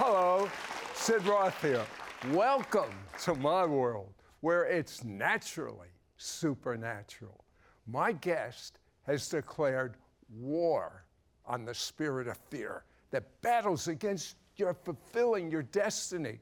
Hello, 0.00 0.48
Sid 0.94 1.26
Roth 1.26 1.60
here. 1.60 1.84
Welcome 2.30 2.94
to 3.22 3.34
my 3.34 3.66
world 3.66 4.12
where 4.42 4.62
it's 4.62 5.02
naturally 5.02 5.88
supernatural. 6.16 7.44
My 7.84 8.12
guest 8.12 8.78
has 9.08 9.28
declared 9.28 9.96
war 10.32 11.04
on 11.44 11.64
the 11.64 11.74
spirit 11.74 12.28
of 12.28 12.38
fear 12.48 12.84
that 13.10 13.24
battles 13.42 13.88
against 13.88 14.36
your 14.54 14.72
fulfilling 14.72 15.50
your 15.50 15.64
destiny. 15.64 16.38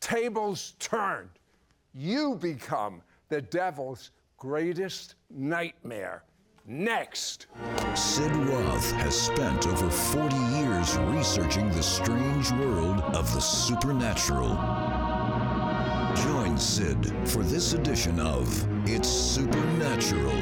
Tables 0.00 0.74
turned. 0.80 1.30
You 1.94 2.34
become 2.34 3.02
the 3.28 3.40
devil's 3.40 4.10
greatest 4.36 5.14
nightmare. 5.30 6.24
Next. 6.66 7.46
Sid 7.96 8.36
Roth 8.36 8.92
has 8.92 9.18
spent 9.18 9.66
over 9.66 9.88
40 9.88 10.36
years 10.36 10.98
researching 10.98 11.70
the 11.70 11.82
strange 11.82 12.50
world 12.52 13.00
of 13.14 13.32
the 13.32 13.40
supernatural. 13.40 14.50
Join 16.14 16.58
Sid 16.58 17.10
for 17.26 17.42
this 17.42 17.72
edition 17.72 18.20
of 18.20 18.46
It's 18.86 19.08
Supernatural. 19.08 20.36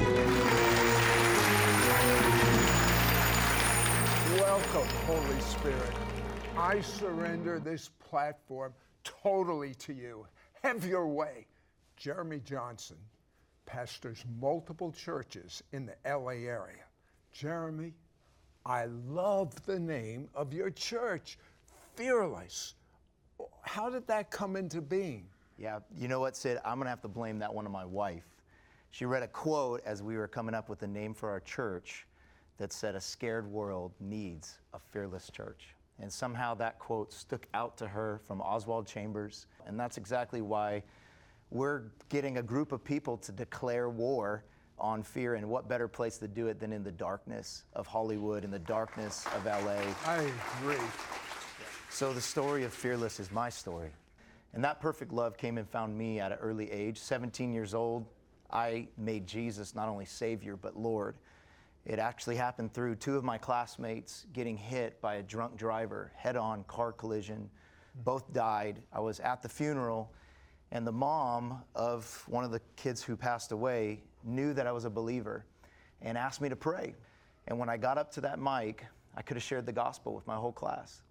Welcome, 4.41 4.89
Holy 5.07 5.41
Spirit. 5.41 5.95
I 6.57 6.81
surrender 6.81 7.61
this 7.61 7.89
platform 8.01 8.75
totally 9.05 9.77
to 9.77 9.93
you. 9.93 10.27
Have 10.65 10.85
your 10.85 11.07
way. 11.07 11.47
Jeremy 11.97 12.41
Johnson 12.45 12.99
pastors 13.65 14.25
multiple 14.41 14.91
churches 14.91 15.63
in 15.71 15.87
the 15.87 15.95
LA 16.05 16.49
area. 16.51 16.85
Jeremy, 17.35 17.93
I 18.65 18.87
love 19.09 19.53
the 19.67 19.79
name 19.79 20.29
of 20.35 20.55
your 20.55 20.71
church, 20.71 21.37
Fearless. 21.97 22.75
How 23.63 23.91
did 23.91 24.07
that 24.07 24.31
come 24.31 24.55
into 24.55 24.81
being? 24.81 25.27
Yeah, 25.59 25.81
you 25.97 26.07
know 26.07 26.21
what, 26.21 26.37
Sid? 26.37 26.59
I'm 26.65 26.77
going 26.77 26.87
to 26.87 26.91
have 26.91 27.03
to 27.03 27.09
blame 27.09 27.39
that 27.41 27.53
one 27.53 27.67
on 27.67 27.73
my 27.73 27.85
wife. 27.85 28.25
She 28.91 29.05
read 29.05 29.25
a 29.25 29.29
quote 29.29 29.83
as 29.85 30.03
we 30.03 30.17
were 30.17 30.29
coming 30.29 30.55
up 30.55 30.69
with 30.69 30.79
the 30.79 30.87
name 30.87 31.13
for 31.13 31.29
our 31.29 31.41
church 31.41 32.07
that 32.59 32.73
said, 32.73 32.95
A 32.95 33.01
scared 33.01 33.51
world 33.51 33.93
needs 33.99 34.59
a 34.73 34.79
fearless 34.79 35.29
church. 35.31 35.75
And 36.01 36.13
somehow 36.13 36.55
that 36.55 36.79
quote 36.79 37.13
stuck 37.13 37.47
out 37.55 37.77
to 37.79 37.89
her 37.89 38.21
from 38.27 38.41
Oswald 38.41 38.87
Chambers. 38.87 39.47
And 39.67 39.79
that's 39.79 39.97
exactly 39.99 40.41
why 40.41 40.85
we're 41.51 41.83
getting 42.09 42.39
a 42.39 42.43
group 42.43 42.71
of 42.71 42.85
people 42.85 43.17
to 43.19 43.33
declare 43.33 43.91
war 43.91 44.45
on 44.79 45.03
fear. 45.03 45.35
And 45.35 45.49
what 45.49 45.69
better 45.69 45.89
place 45.89 46.19
to 46.19 46.29
do 46.29 46.47
it 46.49 46.61
than 46.61 46.73
in 46.73 46.83
the 46.83 46.93
darkness 46.93 47.65
of 47.75 47.87
Hollywood, 47.87 48.45
in 48.45 48.51
the 48.51 48.59
darkness 48.59 49.27
of 49.35 49.45
LA? 49.45 49.81
I 50.07 50.31
agree. 50.59 50.85
So 51.91 52.13
the 52.13 52.21
story 52.21 52.65
of 52.65 52.73
Fearless 52.73 53.21
is 53.21 53.31
my 53.31 53.49
story. 53.49 53.91
And 54.53 54.63
that 54.65 54.81
perfect 54.81 55.13
love 55.13 55.37
came 55.37 55.59
and 55.59 55.69
found 55.69 55.97
me 55.97 56.21
at 56.21 56.33
an 56.33 56.39
early 56.39 56.71
age. 56.71 56.99
17 56.99 57.53
years 57.53 57.75
old, 57.75 58.07
I 58.53 58.89
made 58.97 59.27
Jesus 59.27 59.75
not 59.75 59.89
only 59.89 60.05
Savior, 60.05 60.57
but 60.57 60.77
Lord. 60.77 61.17
It 61.85 61.99
actually 61.99 62.37
happened 62.37 62.73
through 62.73 62.97
two 62.97 63.17
of 63.17 63.25
my 63.25 63.37
classmates 63.37 64.27
getting 64.33 64.57
hit 64.57 65.01
by 65.01 65.17
a 65.17 65.23
drunk 65.23 65.57
driver, 65.57 66.13
head 66.17 66.37
on 66.37 66.65
car 66.65 66.93
collision. 66.93 67.51
Both 68.05 68.33
died. 68.33 68.81
I 68.93 69.01
was 69.01 69.21
at 69.21 69.43
the 69.43 69.49
funeral, 69.49 70.13
and 70.71 70.87
the 70.87 70.93
mom 70.93 71.63
of 71.75 72.25
one 72.27 72.43
of 72.43 72.51
the 72.51 72.61
kids 72.77 73.03
who 73.03 73.17
passed 73.17 73.53
away 73.53 74.03
knew 74.25 74.53
that 74.55 74.67
I 74.67 74.73
was 74.73 74.85
a 74.85 74.91
believer 74.91 75.45
and 76.03 76.19
asked 76.19 76.41
me 76.41 76.49
to 76.49 76.57
pray. 76.57 76.95
And 77.47 77.59
when 77.59 77.69
I 77.69 77.77
got 77.77 77.99
up 77.99 78.11
to 78.13 78.21
that 78.23 78.39
mic, 78.39 78.85
I 79.17 79.23
could 79.23 79.37
have 79.37 79.45
shared 79.45 79.67
the 79.67 79.73
gospel 79.73 80.15
with 80.15 80.27
my 80.27 80.37
whole 80.37 80.53
class. 80.53 81.03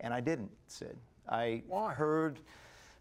And 0.00 0.14
I 0.14 0.20
didn't, 0.20 0.50
Sid. 0.66 0.96
I 1.28 1.62
Why? 1.66 1.92
heard 1.92 2.40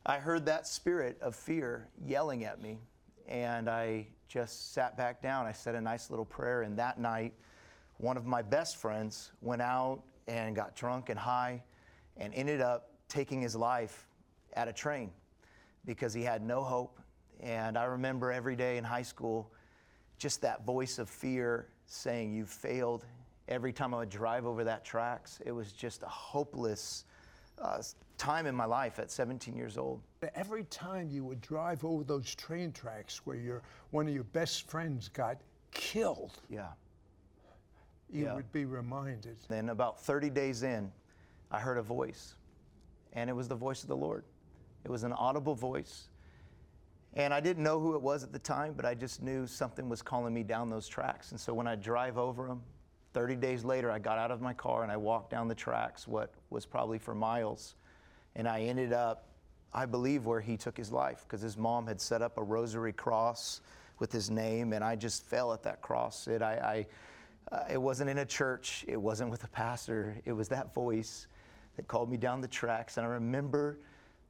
I 0.05 0.17
heard 0.17 0.45
that 0.45 0.65
spirit 0.65 1.17
of 1.21 1.35
fear 1.35 1.87
yelling 2.05 2.45
at 2.45 2.61
me, 2.61 2.79
and 3.27 3.69
I 3.69 4.07
just 4.27 4.73
sat 4.73 4.95
back 4.95 5.21
down. 5.21 5.45
I 5.45 5.51
said 5.51 5.75
a 5.75 5.81
nice 5.81 6.09
little 6.09 6.25
prayer, 6.25 6.61
and 6.61 6.77
that 6.79 6.99
night, 6.99 7.33
one 7.97 8.15
of 8.15 8.25
my 8.25 8.41
best 8.41 8.77
friends 8.77 9.31
went 9.41 9.61
out 9.61 10.01
and 10.27 10.55
got 10.55 10.75
drunk 10.75 11.09
and 11.09 11.19
high 11.19 11.61
and 12.17 12.33
ended 12.33 12.61
up 12.61 12.91
taking 13.07 13.41
his 13.41 13.55
life 13.55 14.07
at 14.53 14.67
a 14.67 14.73
train 14.73 15.11
because 15.85 16.13
he 16.13 16.23
had 16.23 16.41
no 16.41 16.63
hope. 16.63 16.98
And 17.39 17.77
I 17.77 17.85
remember 17.85 18.31
every 18.31 18.55
day 18.55 18.77
in 18.77 18.83
high 18.83 19.01
school 19.01 19.51
just 20.17 20.41
that 20.41 20.65
voice 20.65 20.99
of 20.99 21.09
fear 21.09 21.67
saying, 21.85 22.33
You 22.33 22.45
failed. 22.45 23.05
Every 23.47 23.73
time 23.73 23.93
I 23.93 23.97
would 23.99 24.09
drive 24.09 24.45
over 24.45 24.63
that 24.65 24.85
tracks, 24.85 25.39
it 25.45 25.51
was 25.51 25.71
just 25.71 26.03
a 26.03 26.07
hopeless 26.07 27.05
uh, 27.59 27.81
time 28.17 28.45
in 28.45 28.53
my 28.53 28.65
life 28.65 28.99
at 28.99 29.09
17 29.09 29.55
years 29.55 29.77
old. 29.77 30.01
Every 30.35 30.65
time 30.65 31.09
you 31.09 31.23
would 31.25 31.41
drive 31.41 31.83
over 31.83 32.03
those 32.03 32.35
train 32.35 32.71
tracks 32.71 33.25
where 33.25 33.37
your, 33.37 33.63
one 33.91 34.07
of 34.07 34.13
your 34.13 34.25
best 34.25 34.69
friends 34.69 35.09
got 35.09 35.37
killed, 35.71 36.39
Yeah. 36.49 36.67
you 38.09 38.25
Yeah. 38.25 38.35
would 38.35 38.51
be 38.51 38.65
reminded. 38.65 39.37
Then, 39.47 39.69
about 39.69 39.99
30 39.99 40.29
days 40.29 40.61
in, 40.63 40.91
I 41.49 41.59
heard 41.59 41.77
a 41.77 41.81
voice, 41.83 42.35
and 43.13 43.29
it 43.29 43.33
was 43.33 43.47
the 43.47 43.55
voice 43.55 43.81
of 43.81 43.89
the 43.89 43.97
Lord. 43.97 44.25
It 44.83 44.91
was 44.91 45.03
an 45.03 45.13
audible 45.13 45.55
voice. 45.55 46.09
And 47.19 47.33
I 47.33 47.41
didn't 47.41 47.63
know 47.63 47.81
who 47.81 47.95
it 47.95 48.01
was 48.01 48.23
at 48.23 48.31
the 48.31 48.39
time, 48.39 48.71
but 48.71 48.85
I 48.85 48.95
just 48.95 49.21
knew 49.21 49.45
something 49.45 49.89
was 49.89 50.01
calling 50.01 50.33
me 50.33 50.41
down 50.41 50.69
those 50.69 50.87
tracks. 50.87 51.31
And 51.31 51.39
so 51.39 51.53
when 51.53 51.67
I 51.67 51.75
drive 51.75 52.17
over 52.17 52.47
them, 52.47 52.61
30 53.11 53.35
days 53.35 53.65
later, 53.65 53.91
I 53.91 53.99
got 53.99 54.17
out 54.17 54.31
of 54.31 54.39
my 54.39 54.53
car 54.53 54.83
and 54.83 54.91
I 54.91 54.95
walked 54.95 55.29
down 55.29 55.49
the 55.49 55.55
tracks, 55.55 56.07
what 56.07 56.33
was 56.49 56.65
probably 56.65 56.97
for 56.97 57.13
miles. 57.13 57.75
And 58.37 58.47
I 58.47 58.61
ended 58.61 58.93
up, 58.93 59.25
I 59.73 59.85
believe, 59.85 60.27
where 60.27 60.39
he 60.39 60.55
took 60.55 60.77
his 60.77 60.93
life 60.93 61.25
because 61.27 61.41
his 61.41 61.57
mom 61.57 61.87
had 61.87 61.99
set 61.99 62.21
up 62.21 62.37
a 62.37 62.41
rosary 62.41 62.93
cross 62.93 63.59
with 63.99 64.13
his 64.13 64.29
name, 64.29 64.71
and 64.71 64.81
I 64.81 64.95
just 64.95 65.25
fell 65.25 65.51
at 65.51 65.61
that 65.63 65.81
cross. 65.81 66.25
It, 66.29 66.41
I, 66.41 66.85
I, 67.51 67.53
uh, 67.53 67.63
it 67.69 67.81
wasn't 67.81 68.09
in 68.09 68.19
a 68.19 68.25
church, 68.25 68.85
it 68.87 68.95
wasn't 68.95 69.29
with 69.29 69.43
a 69.43 69.49
pastor, 69.49 70.15
it 70.23 70.31
was 70.31 70.47
that 70.47 70.73
voice 70.73 71.27
that 71.75 71.85
called 71.85 72.09
me 72.09 72.15
down 72.15 72.39
the 72.39 72.47
tracks. 72.47 72.95
And 72.95 73.05
I 73.05 73.09
remember 73.09 73.79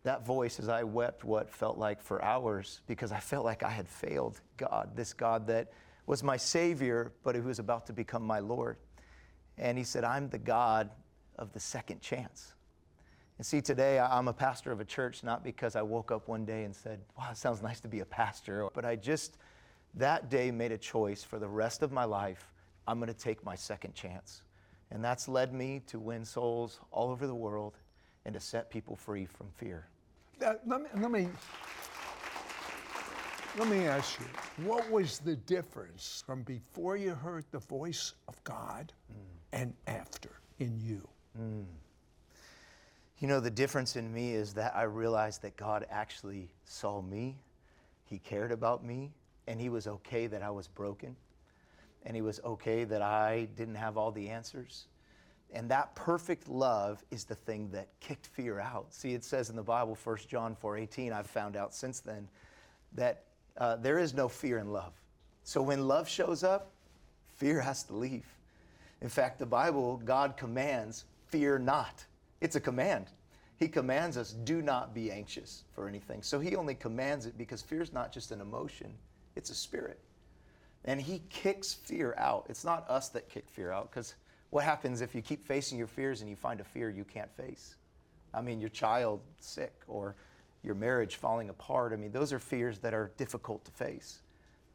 that 0.03 0.25
voice 0.25 0.59
as 0.59 0.69
I 0.69 0.83
wept 0.83 1.23
what 1.23 1.49
felt 1.49 1.77
like 1.77 2.01
for 2.01 2.23
hours 2.23 2.81
because 2.87 3.11
I 3.11 3.19
felt 3.19 3.45
like 3.45 3.63
I 3.63 3.69
had 3.69 3.87
failed 3.87 4.39
God, 4.57 4.91
this 4.95 5.13
God 5.13 5.47
that 5.47 5.71
was 6.05 6.23
my 6.23 6.37
Savior, 6.37 7.11
but 7.23 7.35
who 7.35 7.43
was 7.43 7.59
about 7.59 7.85
to 7.87 7.93
become 7.93 8.23
my 8.23 8.39
Lord. 8.39 8.77
And 9.57 9.77
He 9.77 9.83
said, 9.83 10.03
I'm 10.03 10.29
the 10.29 10.39
God 10.39 10.89
of 11.37 11.51
the 11.53 11.59
second 11.59 12.01
chance. 12.01 12.53
And 13.37 13.45
see, 13.45 13.61
today 13.61 13.99
I'm 13.99 14.27
a 14.27 14.33
pastor 14.33 14.71
of 14.71 14.79
a 14.79 14.85
church 14.85 15.23
not 15.23 15.43
because 15.43 15.75
I 15.75 15.81
woke 15.81 16.11
up 16.11 16.27
one 16.27 16.45
day 16.45 16.63
and 16.63 16.75
said, 16.75 16.99
wow, 17.17 17.29
it 17.31 17.37
sounds 17.37 17.61
nice 17.61 17.79
to 17.81 17.87
be 17.87 18.01
a 18.01 18.05
pastor, 18.05 18.67
but 18.73 18.85
I 18.85 18.95
just 18.95 19.37
that 19.95 20.29
day 20.29 20.51
made 20.51 20.71
a 20.71 20.77
choice 20.77 21.23
for 21.23 21.39
the 21.39 21.47
rest 21.47 21.81
of 21.81 21.91
my 21.91 22.03
life. 22.03 22.51
I'm 22.87 22.99
going 22.99 23.07
to 23.07 23.17
take 23.17 23.43
my 23.43 23.55
second 23.55 23.93
chance. 23.95 24.43
And 24.91 25.03
that's 25.03 25.27
led 25.27 25.53
me 25.53 25.81
to 25.87 25.99
win 25.99 26.25
souls 26.25 26.79
all 26.91 27.11
over 27.11 27.27
the 27.27 27.35
world 27.35 27.77
and 28.25 28.33
to 28.33 28.39
set 28.39 28.69
people 28.69 28.95
free 28.95 29.25
from 29.25 29.47
fear. 29.55 29.87
Uh, 30.45 30.53
let, 30.65 30.81
me, 30.81 30.87
let 30.95 31.11
me 31.11 31.29
let 33.57 33.67
me 33.67 33.87
ask 33.87 34.19
you, 34.19 34.25
what 34.65 34.89
was 34.89 35.19
the 35.19 35.35
difference 35.35 36.23
from 36.25 36.43
before 36.43 36.95
you 36.95 37.15
heard 37.15 37.45
the 37.51 37.59
voice 37.59 38.13
of 38.27 38.41
God 38.43 38.93
and 39.51 39.73
after 39.87 40.29
in 40.59 40.79
you? 40.79 41.07
You 43.17 43.27
know, 43.27 43.39
the 43.39 43.49
difference 43.51 43.95
in 43.95 44.13
me 44.13 44.33
is 44.33 44.53
that 44.53 44.75
I 44.75 44.83
realized 44.83 45.41
that 45.41 45.57
God 45.57 45.85
actually 45.89 46.49
saw 46.63 47.01
me, 47.01 47.37
He 48.05 48.19
cared 48.19 48.51
about 48.51 48.85
me, 48.85 49.11
and 49.47 49.59
He 49.59 49.69
was 49.69 49.87
okay 49.87 50.27
that 50.27 50.41
I 50.41 50.51
was 50.51 50.67
broken, 50.67 51.15
and 52.05 52.15
He 52.15 52.21
was 52.21 52.39
okay 52.45 52.85
that 52.85 53.01
I 53.01 53.49
didn't 53.57 53.75
have 53.75 53.97
all 53.97 54.11
the 54.11 54.29
answers. 54.29 54.85
And 55.51 55.69
that 55.69 55.95
perfect 55.95 56.47
love 56.47 57.03
is 57.09 57.23
the 57.23 57.35
thing 57.35 57.69
that 57.71 57.87
kicked 57.99 58.27
fear 58.27 58.59
out. 58.59 58.93
See, 58.93 59.13
it 59.13 59.23
says 59.23 59.49
in 59.49 59.55
the 59.55 59.63
Bible, 59.63 59.97
1 60.03 60.17
John 60.27 60.55
4:18, 60.55 61.11
I've 61.11 61.27
found 61.27 61.55
out 61.55 61.73
since 61.73 61.99
then, 61.99 62.27
that 62.93 63.23
uh, 63.57 63.75
there 63.77 63.97
is 63.97 64.13
no 64.13 64.27
fear 64.27 64.59
in 64.59 64.71
love. 64.71 64.93
So 65.43 65.61
when 65.61 65.87
love 65.87 66.07
shows 66.07 66.43
up, 66.43 66.71
fear 67.37 67.59
has 67.59 67.83
to 67.83 67.95
leave. 67.95 68.25
In 69.01 69.09
fact, 69.09 69.39
the 69.39 69.45
Bible, 69.45 69.97
God 70.05 70.37
commands, 70.37 71.05
fear 71.27 71.57
not. 71.57 72.05
It's 72.41 72.55
a 72.55 72.59
command. 72.59 73.07
He 73.57 73.67
commands 73.67 74.17
us, 74.17 74.31
do 74.31 74.61
not 74.61 74.93
be 74.93 75.11
anxious 75.11 75.63
for 75.73 75.87
anything. 75.87 76.21
So 76.21 76.39
he 76.39 76.55
only 76.55 76.75
commands 76.75 77.25
it 77.25 77.37
because 77.37 77.61
fear 77.61 77.81
is 77.81 77.91
not 77.91 78.11
just 78.11 78.31
an 78.31 78.39
emotion, 78.39 78.93
it's 79.35 79.49
a 79.49 79.55
spirit. 79.55 79.99
And 80.85 81.01
he 81.01 81.21
kicks 81.29 81.73
fear 81.73 82.15
out. 82.17 82.45
It's 82.49 82.63
not 82.63 82.89
us 82.89 83.09
that 83.09 83.29
kick 83.29 83.49
fear 83.49 83.71
out 83.71 83.91
because 83.91 84.15
what 84.49 84.63
happens 84.63 85.01
if 85.01 85.13
you 85.13 85.21
keep 85.21 85.45
facing 85.45 85.77
your 85.77 85.87
fears 85.87 86.21
and 86.21 86.29
you 86.29 86.35
find 86.35 86.59
a 86.59 86.63
fear 86.63 86.89
you 86.89 87.03
can't 87.03 87.31
face? 87.35 87.75
I 88.33 88.41
mean, 88.41 88.59
your 88.59 88.69
child 88.69 89.21
sick 89.39 89.73
or 89.87 90.15
your 90.63 90.75
marriage 90.75 91.15
falling 91.15 91.49
apart. 91.49 91.93
I 91.93 91.95
mean, 91.95 92.11
those 92.11 92.33
are 92.33 92.39
fears 92.39 92.79
that 92.79 92.93
are 92.93 93.11
difficult 93.17 93.63
to 93.65 93.71
face. 93.71 94.19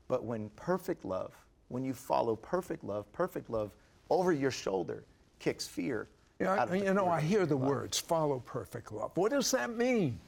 But 0.09 0.25
when 0.25 0.49
perfect 0.51 1.05
love, 1.05 1.33
when 1.69 1.85
you 1.85 1.95
follow 1.95 2.37
perfect 2.37 2.85
love, 2.85 3.11
perfect 3.13 3.51
love 3.51 3.73
over 4.11 4.33
your 4.33 4.51
shoulder 4.51 5.05
kicks 5.39 5.67
fear 5.67 6.09
Yeah, 6.41 6.73
you 6.75 6.95
know, 6.95 7.09
I 7.09 7.21
hear 7.21 7.47
the 7.47 7.57
words 7.57 7.99
follow 7.99 8.41
perfect 8.41 8.93
love. 8.93 9.13
What 9.15 9.33
does 9.33 9.51
that 9.53 9.77
mean? 9.77 10.19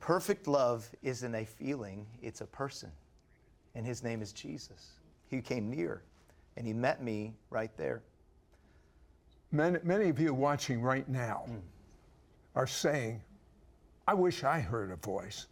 Perfect 0.00 0.48
love 0.48 0.88
isn't 1.02 1.34
a 1.34 1.44
feeling, 1.44 2.06
it's 2.22 2.40
a 2.40 2.46
person. 2.46 2.90
And 3.74 3.84
his 3.86 4.02
name 4.02 4.22
is 4.22 4.32
Jesus. 4.32 4.92
He 5.28 5.40
came 5.40 5.70
near 5.70 6.02
and 6.56 6.66
he 6.66 6.72
met 6.72 7.02
me 7.02 7.34
right 7.50 7.70
there. 7.76 8.02
Many, 9.52 9.78
many 9.82 10.08
of 10.08 10.20
you 10.20 10.32
watching 10.32 10.80
right 10.80 11.08
now 11.08 11.44
Mm. 11.48 11.60
are 12.54 12.66
saying, 12.66 13.22
I 14.06 14.14
wish 14.14 14.44
I 14.44 14.60
heard 14.60 14.90
a 14.90 14.96
voice. 14.96 15.46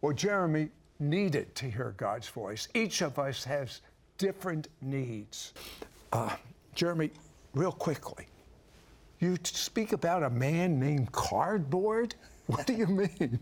Well, 0.00 0.12
Jeremy 0.12 0.70
needed 0.98 1.54
to 1.56 1.70
hear 1.70 1.94
God's 1.96 2.28
voice. 2.28 2.68
Each 2.74 3.02
of 3.02 3.18
us 3.18 3.44
has 3.44 3.82
different 4.18 4.68
needs. 4.80 5.52
Uh, 6.12 6.36
Jeremy, 6.74 7.10
real 7.54 7.72
quickly, 7.72 8.26
you 9.20 9.36
speak 9.44 9.92
about 9.92 10.22
a 10.22 10.30
man 10.30 10.78
named 10.78 11.12
Cardboard? 11.12 12.14
What 12.46 12.66
do 12.66 12.72
you 12.74 12.86
mean? 12.86 13.38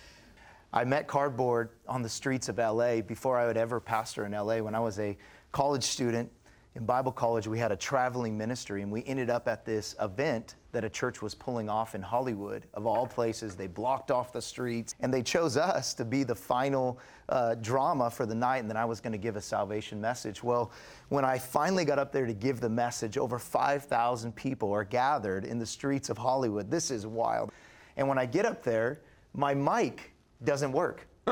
I 0.72 0.84
met 0.84 1.06
Cardboard 1.06 1.68
on 1.86 2.00
the 2.02 2.08
streets 2.08 2.48
of 2.48 2.56
LA 2.56 3.02
before 3.02 3.36
I 3.38 3.46
would 3.46 3.58
ever 3.58 3.78
pastor 3.78 4.24
in 4.24 4.32
LA. 4.32 4.56
When 4.58 4.74
I 4.74 4.80
was 4.80 4.98
a 4.98 5.16
college 5.52 5.84
student 5.84 6.32
in 6.74 6.86
Bible 6.86 7.12
college, 7.12 7.46
we 7.46 7.58
had 7.58 7.70
a 7.70 7.76
traveling 7.76 8.36
ministry, 8.36 8.80
and 8.80 8.90
we 8.90 9.04
ended 9.04 9.28
up 9.28 9.46
at 9.46 9.66
this 9.66 9.94
event 10.00 10.54
that 10.72 10.84
a 10.84 10.88
church 10.88 11.20
was 11.20 11.34
pulling 11.34 11.68
off 11.68 11.94
in 11.94 12.00
Hollywood. 12.00 12.64
Of 12.72 12.86
all 12.86 13.06
places, 13.06 13.54
they 13.54 13.66
blocked 13.66 14.10
off 14.10 14.32
the 14.32 14.40
streets, 14.40 14.94
and 15.00 15.12
they 15.12 15.22
chose 15.22 15.58
us 15.58 15.92
to 15.94 16.04
be 16.06 16.24
the 16.24 16.34
final 16.34 16.98
uh, 17.28 17.56
drama 17.56 18.10
for 18.10 18.24
the 18.24 18.34
night, 18.34 18.58
and 18.58 18.70
then 18.70 18.78
I 18.78 18.86
was 18.86 19.02
going 19.02 19.12
to 19.12 19.18
give 19.18 19.36
a 19.36 19.40
salvation 19.40 20.00
message. 20.00 20.42
Well, 20.42 20.72
when 21.10 21.26
I 21.26 21.38
finally 21.38 21.84
got 21.84 21.98
up 21.98 22.10
there 22.10 22.24
to 22.24 22.32
give 22.32 22.60
the 22.60 22.70
message, 22.70 23.18
over 23.18 23.38
5,000 23.38 24.34
people 24.34 24.72
are 24.72 24.84
gathered 24.84 25.44
in 25.44 25.58
the 25.58 25.66
streets 25.66 26.08
of 26.08 26.16
Hollywood. 26.16 26.70
This 26.70 26.90
is 26.90 27.06
wild. 27.06 27.52
And 27.98 28.08
when 28.08 28.16
I 28.16 28.24
get 28.24 28.46
up 28.46 28.62
there, 28.62 29.02
my 29.34 29.52
mic 29.52 30.12
doesn't 30.42 30.72
work. 30.72 31.06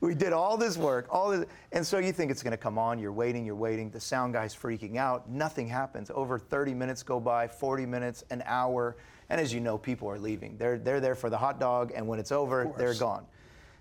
we 0.00 0.14
did 0.14 0.32
all 0.32 0.56
this 0.56 0.76
work, 0.76 1.06
all 1.10 1.30
this, 1.30 1.46
and 1.72 1.86
so 1.86 1.98
you 1.98 2.12
think 2.12 2.30
it's 2.30 2.42
going 2.42 2.52
to 2.52 2.56
come 2.56 2.78
on. 2.78 2.98
You're 2.98 3.12
waiting, 3.12 3.44
you're 3.44 3.54
waiting. 3.54 3.90
The 3.90 4.00
sound 4.00 4.32
guy's 4.32 4.54
freaking 4.54 4.96
out. 4.96 5.28
Nothing 5.28 5.68
happens. 5.68 6.10
Over 6.14 6.38
30 6.38 6.74
minutes 6.74 7.02
go 7.02 7.20
by, 7.20 7.48
40 7.48 7.86
minutes, 7.86 8.24
an 8.30 8.42
hour, 8.46 8.96
and 9.28 9.40
as 9.40 9.52
you 9.52 9.60
know, 9.60 9.76
people 9.78 10.08
are 10.08 10.18
leaving. 10.18 10.56
They're 10.56 10.78
they're 10.78 11.00
there 11.00 11.14
for 11.14 11.30
the 11.30 11.38
hot 11.38 11.58
dog, 11.58 11.92
and 11.94 12.06
when 12.06 12.18
it's 12.18 12.32
over, 12.32 12.72
they're 12.76 12.94
gone. 12.94 13.26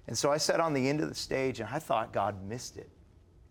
And 0.07 0.17
so 0.17 0.31
I 0.31 0.37
sat 0.37 0.59
on 0.59 0.73
the 0.73 0.87
end 0.87 1.01
of 1.01 1.09
the 1.09 1.15
stage, 1.15 1.59
and 1.59 1.69
I 1.69 1.79
thought 1.79 2.13
God 2.13 2.43
missed 2.47 2.77
it. 2.77 2.89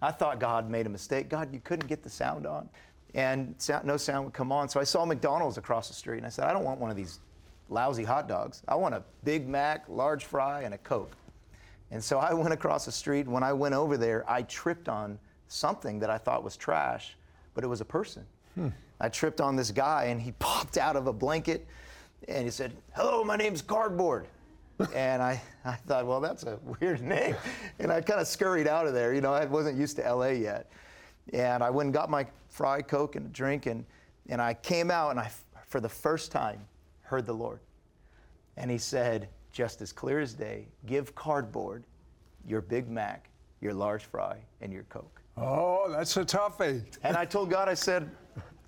I 0.00 0.11
thought 0.11 0.38
God 0.38 0.69
made 0.69 0.87
a 0.87 0.90
mistake. 0.90 1.29
God, 1.29 1.52
you 1.52 1.61
couldn't 1.61 1.88
get 1.88 2.02
the 2.02 2.11
sound 2.11 2.47
on, 2.47 2.69
and 3.14 3.55
sound, 3.58 3.85
no 3.85 3.97
sound 3.97 4.25
would 4.26 4.35
come 4.35 4.52
on. 4.52 4.69
So 4.69 4.81
I 4.81 4.85
saw 4.85 5.05
McDonald's 5.05 5.58
across 5.58 5.88
the 5.88 5.94
street, 5.94 6.19
and 6.19 6.26
I 6.26 6.31
said, 6.31 6.44
I 6.44 6.52
don't 6.52 6.64
want 6.64 6.81
one 6.81 6.90
of 6.90 6.97
these 6.97 7.20
lousy 7.69 8.05
hot 8.05 8.29
dogs. 8.29 8.62
I 8.69 8.75
want 8.75 8.94
a 8.94 9.02
Big 9.25 9.49
Mac, 9.49 9.85
large 9.88 10.25
fry, 10.25 10.62
and 10.62 10.75
a 10.75 10.79
Coke. 10.79 11.17
And 11.94 12.02
so 12.02 12.19
I 12.19 12.35
went 12.43 12.52
across 12.52 12.85
the 12.85 12.93
street. 12.93 13.26
When 13.26 13.43
I 13.43 13.55
went 13.55 13.75
over 13.75 13.96
there, 13.96 14.29
I 14.31 14.43
tripped 14.43 14.91
on 14.91 15.19
something 15.49 15.99
that 16.00 16.11
I 16.11 16.19
thought 16.19 16.44
was 16.44 16.56
trash, 16.56 17.17
but 17.55 17.64
it 17.64 17.69
was 17.69 17.81
a 17.81 17.85
person. 17.87 18.26
Hmm. 18.56 18.69
I 19.00 19.08
tripped 19.08 19.41
on 19.41 19.56
this 19.56 19.70
guy, 19.70 20.05
and 20.05 20.20
he 20.20 20.32
popped 20.38 20.76
out 20.76 20.96
of 20.96 21.06
a 21.06 21.12
blanket, 21.12 21.67
and 22.29 22.44
he 22.44 22.50
said, 22.50 22.73
"Hello, 22.94 23.25
my 23.25 23.37
name's 23.37 23.62
Cardboard." 23.62 24.26
and 24.94 25.23
I, 25.23 25.41
I 25.64 25.75
thought, 25.75 26.05
well, 26.05 26.20
that's 26.20 26.43
a 26.43 26.58
weird 26.81 27.00
name. 27.00 27.37
And 27.79 27.93
I 27.93 28.00
kind 28.00 28.20
of 28.20 28.26
scurried 28.26 28.67
out 28.67 28.88
of 28.88 28.93
there. 28.93 29.14
You 29.14 29.20
know, 29.20 29.32
I 29.32 29.44
wasn't 29.44 29.79
used 29.79 29.97
to 29.99 30.14
LA 30.14 30.31
yet. 30.31 30.69
And 31.32 31.62
I 31.62 31.70
went 31.70 31.87
and 31.87 31.94
got 31.94 32.11
my 32.11 32.26
fry 32.49 32.82
Coke 32.82 33.14
and 33.14 33.26
a 33.26 33.29
drink, 33.29 33.67
and, 33.67 33.85
and 34.29 34.43
I 34.43 34.55
came 34.55 34.90
out, 34.90 35.11
and 35.11 35.20
I, 35.20 35.31
for 35.69 35.81
the 35.81 35.88
first 35.88 36.32
time, 36.32 36.61
heard 37.02 37.25
the 37.25 37.32
Lord. 37.32 37.61
And 38.56 38.69
he 38.69 38.79
said, 38.79 39.29
just 39.54 39.80
as 39.80 39.92
clear 39.92 40.18
as 40.18 40.34
day, 40.34 40.66
give 40.84 41.14
cardboard 41.14 41.84
your 42.44 42.60
Big 42.60 42.90
Mac, 42.90 43.30
your 43.60 43.72
large 43.72 44.04
fry, 44.04 44.36
and 44.60 44.72
your 44.72 44.82
Coke. 44.84 45.22
Oh, 45.36 45.88
that's 45.88 46.16
a 46.16 46.24
toughie. 46.24 46.82
And 47.04 47.16
I 47.16 47.24
told 47.24 47.50
God, 47.50 47.68
I 47.68 47.74
said, 47.74 48.10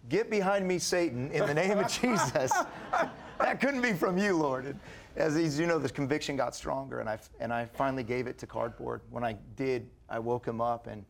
get 0.08 0.30
behind 0.30 0.66
me, 0.66 0.78
Satan, 0.78 1.30
in 1.32 1.44
the 1.44 1.52
name 1.52 1.78
of 1.78 1.88
Jesus. 1.88 2.52
that 3.38 3.60
couldn't 3.60 3.82
be 3.82 3.94
from 3.94 4.16
you, 4.16 4.36
Lord. 4.36 4.64
And 4.64 4.80
as, 5.16 5.58
you 5.58 5.66
know, 5.66 5.80
the 5.80 5.88
conviction 5.88 6.36
got 6.36 6.54
stronger, 6.54 7.00
and 7.00 7.08
I, 7.08 7.18
and 7.40 7.52
I 7.52 7.64
finally 7.64 8.04
gave 8.04 8.28
it 8.28 8.38
to 8.38 8.46
cardboard. 8.46 9.00
When 9.10 9.24
I 9.24 9.36
did, 9.56 9.88
I 10.08 10.20
woke 10.20 10.46
him 10.46 10.60
up, 10.60 10.86
and 10.86 11.04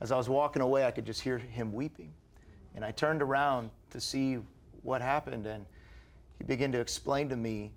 as 0.00 0.10
I 0.10 0.16
was 0.16 0.30
walking 0.30 0.62
away, 0.62 0.86
I 0.86 0.90
could 0.90 1.04
just 1.04 1.20
hear 1.20 1.36
him 1.36 1.70
weeping. 1.74 2.14
And 2.74 2.82
I 2.82 2.92
turned 2.92 3.20
around 3.20 3.70
to 3.90 4.00
see 4.00 4.38
what 4.82 5.02
happened, 5.02 5.46
and 5.46 5.66
he 6.38 6.44
began 6.44 6.72
to 6.72 6.80
explain 6.80 7.28
to 7.28 7.36
me. 7.36 7.72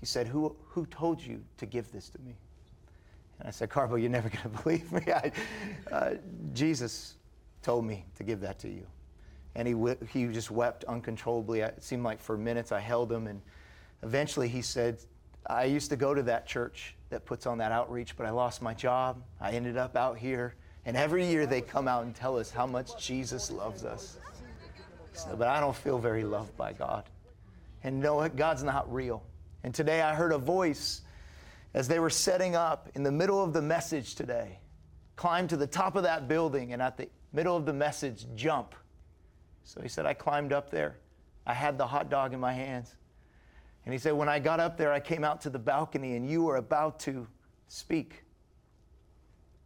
He 0.00 0.06
said, 0.06 0.28
Who, 0.28 0.54
who 0.68 0.86
told 0.86 1.22
you 1.22 1.42
to 1.58 1.66
give 1.66 1.90
this 1.92 2.08
to 2.10 2.18
me? 2.20 2.36
And 3.38 3.48
I 3.48 3.50
said, 3.50 3.70
Carbo, 3.70 3.96
you're 3.96 4.10
never 4.10 4.28
going 4.28 4.42
to 4.54 4.62
believe 4.62 4.90
me. 4.92 5.02
I, 5.12 5.32
uh, 5.92 6.14
Jesus 6.52 7.14
told 7.62 7.84
me 7.84 8.04
to 8.16 8.24
give 8.24 8.40
that 8.40 8.58
to 8.60 8.68
you. 8.68 8.86
And 9.54 9.66
he, 9.66 9.74
he 10.12 10.26
just 10.32 10.50
wept 10.50 10.84
uncontrollably. 10.84 11.60
It 11.60 11.82
seemed 11.82 12.04
like 12.04 12.20
for 12.20 12.36
minutes 12.36 12.72
I 12.72 12.80
held 12.80 13.10
him. 13.10 13.26
And 13.26 13.40
eventually 14.02 14.48
he 14.48 14.62
said, 14.62 14.98
I 15.46 15.64
used 15.64 15.90
to 15.90 15.96
go 15.96 16.12
to 16.12 16.22
that 16.24 16.46
church 16.46 16.94
that 17.10 17.24
puts 17.24 17.46
on 17.46 17.58
that 17.58 17.72
outreach, 17.72 18.16
but 18.16 18.26
I 18.26 18.30
lost 18.30 18.60
my 18.60 18.74
job. 18.74 19.22
I 19.40 19.52
ended 19.52 19.76
up 19.76 19.96
out 19.96 20.18
here. 20.18 20.54
And 20.84 20.96
every 20.96 21.26
year 21.26 21.46
they 21.46 21.60
come 21.60 21.88
out 21.88 22.04
and 22.04 22.14
tell 22.14 22.38
us 22.38 22.50
how 22.50 22.66
much 22.66 23.02
Jesus 23.02 23.50
loves 23.50 23.84
us. 23.84 24.18
So, 25.12 25.34
but 25.36 25.48
I 25.48 25.60
don't 25.60 25.74
feel 25.74 25.98
very 25.98 26.24
loved 26.24 26.56
by 26.56 26.72
God. 26.72 27.04
And 27.82 28.00
no. 28.00 28.28
God's 28.28 28.62
not 28.62 28.92
real. 28.92 29.22
And 29.62 29.74
today 29.74 30.02
I 30.02 30.14
heard 30.14 30.32
a 30.32 30.38
voice 30.38 31.02
as 31.74 31.88
they 31.88 31.98
were 31.98 32.10
setting 32.10 32.56
up 32.56 32.88
in 32.94 33.02
the 33.02 33.12
middle 33.12 33.42
of 33.42 33.52
the 33.52 33.62
message 33.62 34.14
today, 34.14 34.60
climb 35.16 35.48
to 35.48 35.56
the 35.56 35.66
top 35.66 35.96
of 35.96 36.04
that 36.04 36.28
building 36.28 36.72
and 36.72 36.80
at 36.80 36.96
the 36.96 37.08
middle 37.32 37.56
of 37.56 37.66
the 37.66 37.72
message, 37.72 38.26
jump. 38.34 38.74
So 39.64 39.82
he 39.82 39.88
said, 39.88 40.06
I 40.06 40.14
climbed 40.14 40.52
up 40.52 40.70
there. 40.70 40.98
I 41.46 41.52
had 41.52 41.76
the 41.76 41.86
hot 41.86 42.08
dog 42.08 42.32
in 42.32 42.40
my 42.40 42.52
hands. 42.52 42.94
And 43.84 43.92
he 43.92 43.98
said, 43.98 44.14
When 44.14 44.28
I 44.28 44.38
got 44.38 44.58
up 44.58 44.76
there, 44.76 44.92
I 44.92 45.00
came 45.00 45.22
out 45.22 45.40
to 45.42 45.50
the 45.50 45.58
balcony 45.58 46.16
and 46.16 46.28
you 46.28 46.42
were 46.42 46.56
about 46.56 46.98
to 47.00 47.26
speak. 47.68 48.24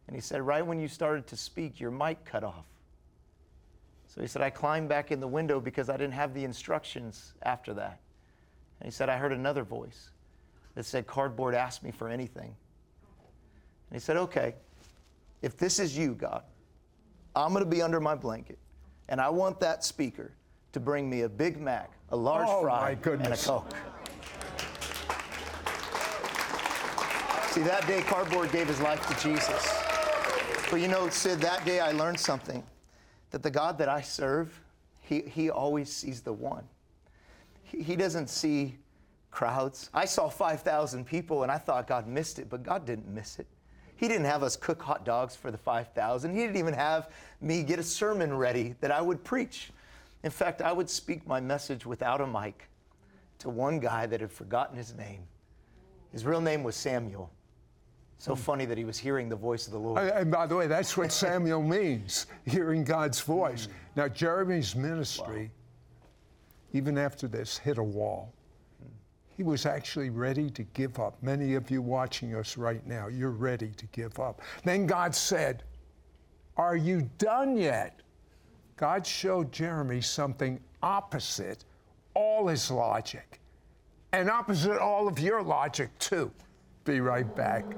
And 0.07 0.15
he 0.15 0.21
said, 0.21 0.41
Right 0.41 0.65
when 0.65 0.79
you 0.79 0.87
started 0.87 1.27
to 1.27 1.37
speak, 1.37 1.79
your 1.79 1.91
mic 1.91 2.25
cut 2.25 2.43
off. 2.43 2.65
So 4.07 4.19
he 4.19 4.27
said, 4.27 4.41
I 4.41 4.49
climbed 4.49 4.89
back 4.89 5.11
in 5.11 5.21
the 5.21 5.27
window 5.27 5.59
because 5.59 5.89
I 5.89 5.93
didn't 5.93 6.13
have 6.13 6.33
the 6.33 6.43
instructions 6.43 7.33
after 7.43 7.73
that. 7.75 8.01
And 8.81 8.87
he 8.87 8.91
said, 8.91 9.09
I 9.09 9.17
heard 9.17 9.31
another 9.31 9.63
voice 9.63 10.09
that 10.73 10.85
said, 10.85 11.05
Cardboard 11.05 11.53
asked 11.53 11.83
me 11.83 11.91
for 11.91 12.09
anything. 12.09 12.47
And 12.47 13.93
he 13.93 13.99
said, 13.99 14.17
Okay, 14.17 14.55
if 15.43 15.55
this 15.55 15.77
is 15.77 15.95
you, 15.95 16.15
God, 16.15 16.41
I'm 17.35 17.53
going 17.53 17.63
to 17.63 17.69
be 17.69 17.83
under 17.83 17.99
my 17.99 18.15
blanket, 18.15 18.57
and 19.07 19.21
I 19.21 19.29
want 19.29 19.59
that 19.59 19.83
speaker 19.83 20.31
to 20.73 20.79
bring 20.79 21.07
me 21.07 21.21
a 21.21 21.29
Big 21.29 21.61
Mac, 21.61 21.91
a 22.09 22.15
large 22.15 22.47
Oh, 22.49 22.63
fry, 22.63 22.89
and 22.89 22.99
a 22.99 23.03
goodness. 23.03 23.45
Coke. 23.45 23.69
See, 27.51 27.61
that 27.61 27.85
day, 27.85 28.01
Cardboard 28.01 28.51
gave 28.51 28.67
his 28.67 28.79
life 28.79 29.05
to 29.09 29.23
Jesus. 29.23 29.71
But 30.71 30.77
you 30.77 30.87
know, 30.87 31.07
Sid, 31.07 31.39
that 31.41 31.63
day 31.65 31.81
I 31.81 31.91
learned 31.91 32.19
something 32.19 32.63
that 33.29 33.43
the 33.43 33.51
God 33.51 33.77
that 33.77 33.89
I 33.89 34.01
serve, 34.01 34.59
he, 35.01 35.21
he 35.21 35.51
always 35.51 35.91
sees 35.91 36.21
the 36.21 36.33
one. 36.33 36.63
He, 37.71 37.81
he 37.81 37.95
doesn't 37.95 38.29
see 38.29 38.77
crowds. 39.31 39.89
I 39.93 40.05
saw 40.05 40.29
5,000 40.29 41.05
people 41.05 41.43
and 41.43 41.51
I 41.51 41.57
thought 41.57 41.87
God 41.87 42.07
missed 42.07 42.37
it, 42.37 42.49
but 42.49 42.63
God 42.63 42.85
didn't 42.85 43.07
miss 43.07 43.39
it. 43.39 43.47
He 43.95 44.07
didn't 44.07 44.25
have 44.25 44.43
us 44.43 44.55
cook 44.55 44.81
hot 44.81 45.05
dogs 45.05 45.35
for 45.35 45.51
the 45.51 45.57
5,000. 45.57 46.33
He 46.33 46.39
didn't 46.41 46.57
even 46.57 46.73
have 46.73 47.09
me 47.39 47.63
get 47.63 47.79
a 47.79 47.83
sermon 47.83 48.35
ready 48.35 48.75
that 48.81 48.91
I 48.91 49.01
would 49.01 49.23
preach. 49.23 49.71
In 50.23 50.31
fact, 50.31 50.61
I 50.61 50.71
would 50.71 50.89
speak 50.89 51.25
my 51.27 51.39
message 51.39 51.85
without 51.85 52.19
a 52.19 52.27
mic 52.27 52.67
to 53.39 53.49
one 53.49 53.79
guy 53.79 54.05
that 54.05 54.21
had 54.21 54.31
forgotten 54.31 54.75
his 54.75 54.95
name. 54.95 55.23
His 56.11 56.25
real 56.25 56.41
name 56.41 56.63
was 56.63 56.75
Samuel. 56.75 57.31
So 58.17 58.35
hmm. 58.35 58.41
funny 58.41 58.65
that 58.65 58.77
he 58.77 58.85
was 58.85 58.97
hearing 58.97 59.29
the 59.29 59.35
voice 59.35 59.65
of 59.65 59.73
the 59.73 59.79
Lord. 59.79 59.97
And 59.97 60.29
by 60.31 60.45
the 60.45 60.55
way, 60.55 60.67
that's 60.67 60.97
what 60.97 61.11
Samuel 61.25 61.63
means, 61.63 62.27
hearing 62.45 62.83
God's 62.83 63.19
voice. 63.19 63.65
Hmm. 63.65 63.71
Now, 63.95 64.07
Jeremy's 64.07 64.75
ministry, 64.75 65.51
even 66.73 66.97
after 66.97 67.27
this, 67.27 67.57
hit 67.57 67.77
a 67.77 67.83
wall. 67.83 68.33
He 69.37 69.43
was 69.43 69.65
actually 69.65 70.09
ready 70.09 70.49
to 70.51 70.63
give 70.63 70.99
up. 70.99 71.21
Many 71.21 71.55
of 71.55 71.71
you 71.71 71.81
watching 71.81 72.35
us 72.35 72.57
right 72.57 72.85
now, 72.85 73.07
you're 73.07 73.31
ready 73.31 73.69
to 73.69 73.85
give 73.87 74.19
up. 74.19 74.41
Then 74.63 74.85
God 74.85 75.15
said, 75.15 75.63
Are 76.57 76.75
you 76.75 77.09
done 77.17 77.57
yet? 77.57 78.01
God 78.77 79.05
showed 79.05 79.51
Jeremy 79.51 80.01
something 80.01 80.59
opposite 80.81 81.65
all 82.13 82.47
his 82.47 82.69
logic, 82.69 83.39
and 84.11 84.29
opposite 84.29 84.77
all 84.79 85.07
of 85.07 85.17
your 85.19 85.41
logic, 85.41 85.97
too. 85.99 86.31
Be 86.83 86.99
right 86.99 87.35
back. 87.35 87.65
We 87.69 87.75
will 87.75 87.77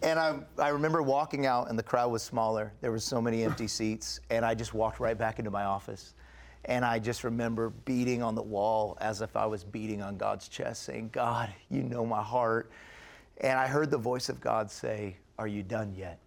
And 0.03 0.19
I, 0.19 0.37
I 0.59 0.69
remember 0.69 1.01
walking 1.01 1.47
out, 1.47 1.71
and 1.71 1.79
the 1.79 1.83
crowd 1.83 2.11
was 2.11 2.21
smaller. 2.21 2.71
There 2.81 2.91
were 2.91 2.99
so 2.99 3.19
many 3.19 3.43
empty 3.43 3.67
seats, 3.67 4.19
and 4.29 4.45
I 4.45 4.53
just 4.53 4.75
walked 4.75 4.99
right 4.99 5.17
back 5.17 5.39
into 5.39 5.49
my 5.49 5.63
office. 5.63 6.13
And 6.65 6.85
I 6.85 6.99
just 6.99 7.23
remember 7.23 7.71
beating 7.71 8.21
on 8.21 8.35
the 8.35 8.43
wall 8.43 8.95
as 9.01 9.21
if 9.21 9.35
I 9.35 9.47
was 9.47 9.63
beating 9.63 10.03
on 10.03 10.17
God's 10.17 10.47
chest, 10.47 10.83
saying, 10.83 11.09
God, 11.11 11.51
you 11.71 11.81
know 11.81 12.05
my 12.05 12.21
heart. 12.21 12.69
And 13.37 13.59
I 13.59 13.67
heard 13.67 13.89
the 13.91 13.97
voice 13.97 14.29
of 14.29 14.39
God 14.39 14.69
say, 14.69 15.17
Are 15.37 15.47
you 15.47 15.63
done 15.63 15.93
yet? 15.95 16.19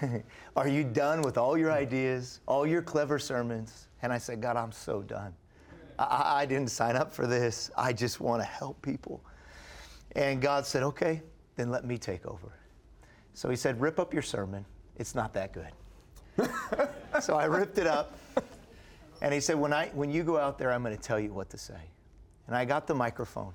Are 0.56 0.68
you 0.68 0.84
done 0.84 1.22
with 1.22 1.36
all 1.36 1.56
your 1.58 1.72
ideas, 1.72 2.40
all 2.46 2.66
your 2.66 2.82
clever 2.82 3.18
sermons? 3.18 3.88
And 4.02 4.12
I 4.12 4.18
said, 4.18 4.40
God, 4.40 4.56
I'm 4.56 4.72
so 4.72 5.02
done. 5.02 5.34
I, 5.98 6.42
I 6.42 6.46
didn't 6.46 6.70
sign 6.70 6.96
up 6.96 7.12
for 7.12 7.26
this. 7.26 7.70
I 7.76 7.92
just 7.92 8.20
want 8.20 8.42
to 8.42 8.46
help 8.46 8.80
people. 8.82 9.24
And 10.12 10.40
God 10.40 10.66
said, 10.66 10.82
Okay, 10.82 11.22
then 11.56 11.70
let 11.70 11.84
me 11.84 11.98
take 11.98 12.26
over. 12.26 12.52
So 13.32 13.48
He 13.50 13.56
said, 13.56 13.80
Rip 13.80 13.98
up 13.98 14.12
your 14.12 14.22
sermon. 14.22 14.64
It's 14.96 15.14
not 15.14 15.32
that 15.34 15.52
good. 15.52 15.72
so 17.20 17.36
I 17.36 17.44
ripped 17.46 17.78
it 17.78 17.86
up. 17.86 18.16
And 19.22 19.32
He 19.32 19.40
said, 19.40 19.56
when, 19.56 19.72
I, 19.72 19.88
when 19.94 20.10
you 20.10 20.22
go 20.22 20.36
out 20.36 20.58
there, 20.58 20.72
I'm 20.72 20.82
going 20.82 20.96
to 20.96 21.02
tell 21.02 21.18
you 21.18 21.32
what 21.32 21.50
to 21.50 21.58
say. 21.58 21.80
And 22.46 22.54
I 22.54 22.64
got 22.64 22.86
the 22.86 22.94
microphone. 22.94 23.54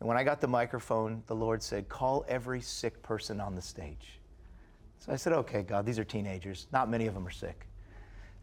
And 0.00 0.08
when 0.08 0.16
I 0.16 0.24
got 0.24 0.40
the 0.40 0.48
microphone, 0.48 1.22
the 1.26 1.36
Lord 1.36 1.62
said, 1.62 1.88
Call 1.88 2.24
every 2.28 2.60
sick 2.60 3.02
person 3.02 3.40
on 3.40 3.54
the 3.54 3.62
stage. 3.62 4.18
So 5.04 5.12
I 5.12 5.16
said, 5.16 5.34
okay, 5.34 5.62
God, 5.62 5.84
these 5.84 5.98
are 5.98 6.04
teenagers. 6.04 6.66
Not 6.72 6.88
many 6.88 7.06
of 7.06 7.12
them 7.12 7.26
are 7.26 7.30
sick. 7.30 7.66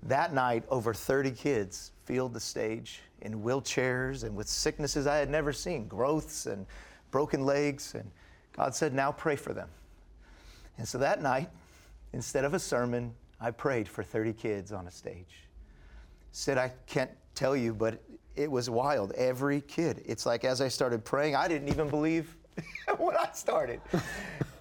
That 0.04 0.32
night, 0.32 0.64
over 0.70 0.94
30 0.94 1.32
kids 1.32 1.92
filled 2.06 2.36
the 2.36 2.40
stage 2.40 3.02
in 3.22 3.42
wheelchairs 3.42 4.24
and 4.24 4.36
with 4.36 4.48
sicknesses 4.48 5.08
I 5.08 5.18
had 5.18 5.30
never 5.30 5.54
seen, 5.54 5.88
growths 5.88 6.46
and 6.46 6.68
broken 7.10 7.46
legs. 7.46 7.96
And 7.96 8.12
God 8.54 8.76
said, 8.76 8.94
now 8.94 9.12
pray 9.12 9.36
for 9.36 9.54
them. 9.54 9.70
And 10.78 10.88
so 10.88 11.00
that 11.00 11.22
night, 11.24 11.50
instead 12.14 12.46
of 12.46 12.54
a 12.54 12.60
sermon, 12.60 13.12
I 13.40 13.50
prayed 13.50 13.88
for 13.88 14.04
30 14.04 14.34
kids 14.34 14.72
on 14.72 14.86
a 14.86 14.92
stage. 14.92 15.48
Sid, 16.32 16.60
I 16.60 16.72
can't 16.86 17.12
tell 17.34 17.56
you, 17.56 17.74
but 17.74 18.00
it 18.36 18.50
was 18.50 18.70
wild. 18.70 19.12
Every 19.14 19.62
kid. 19.62 20.02
It's 20.06 20.26
like 20.26 20.44
as 20.44 20.62
I 20.62 20.68
started 20.68 21.04
praying, 21.04 21.36
I 21.36 21.48
didn't 21.48 21.70
even 21.70 21.90
believe 21.90 22.36
when 22.98 23.16
I 23.16 23.30
started. 23.34 23.82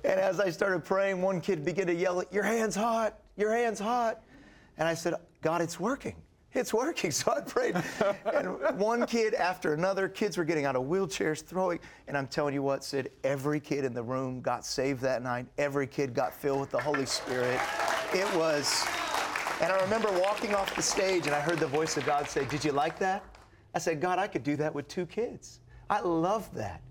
And 0.04 0.18
as 0.18 0.40
I 0.40 0.50
started 0.50 0.84
praying, 0.84 1.20
one 1.20 1.40
kid 1.40 1.64
began 1.64 1.86
to 1.86 1.94
yell, 1.94 2.22
Your 2.30 2.44
hand's 2.44 2.76
hot, 2.76 3.18
your 3.36 3.52
hand's 3.52 3.80
hot. 3.80 4.22
And 4.78 4.88
I 4.88 4.94
said, 4.94 5.14
God, 5.42 5.60
it's 5.60 5.78
working. 5.78 6.16
It's 6.52 6.74
working. 6.74 7.10
So 7.20 7.32
I 7.32 7.40
prayed. 7.40 7.76
and 8.34 8.78
one 8.78 9.06
kid 9.06 9.34
after 9.34 9.74
another, 9.74 10.08
kids 10.08 10.38
were 10.38 10.44
getting 10.44 10.64
out 10.64 10.74
of 10.74 10.84
wheelchairs, 10.84 11.42
throwing. 11.42 11.78
And 12.08 12.16
I'm 12.16 12.26
telling 12.26 12.54
you 12.54 12.62
what, 12.62 12.82
Sid, 12.82 13.10
every 13.24 13.60
kid 13.60 13.84
in 13.84 13.92
the 13.92 14.02
room 14.02 14.40
got 14.40 14.64
saved 14.64 15.02
that 15.02 15.22
night. 15.22 15.46
Every 15.58 15.86
kid 15.86 16.14
got 16.14 16.32
filled 16.32 16.60
with 16.60 16.70
the 16.70 16.80
Holy 16.80 17.06
Spirit. 17.06 17.60
It 18.14 18.26
was, 18.34 18.84
and 19.60 19.70
I 19.70 19.80
remember 19.82 20.10
walking 20.18 20.54
off 20.54 20.74
the 20.74 20.82
stage 20.82 21.26
and 21.26 21.34
I 21.34 21.40
heard 21.40 21.58
the 21.58 21.66
voice 21.66 21.96
of 21.96 22.06
God 22.06 22.28
say, 22.28 22.44
Did 22.46 22.64
you 22.64 22.72
like 22.72 22.98
that? 22.98 23.22
I 23.74 23.78
said, 23.78 24.00
God, 24.00 24.18
I 24.18 24.26
could 24.26 24.42
do 24.42 24.56
that 24.56 24.74
with 24.74 24.88
two 24.88 25.06
kids. 25.06 25.60
I 25.88 26.00
love 26.00 26.52
that. 26.54 26.82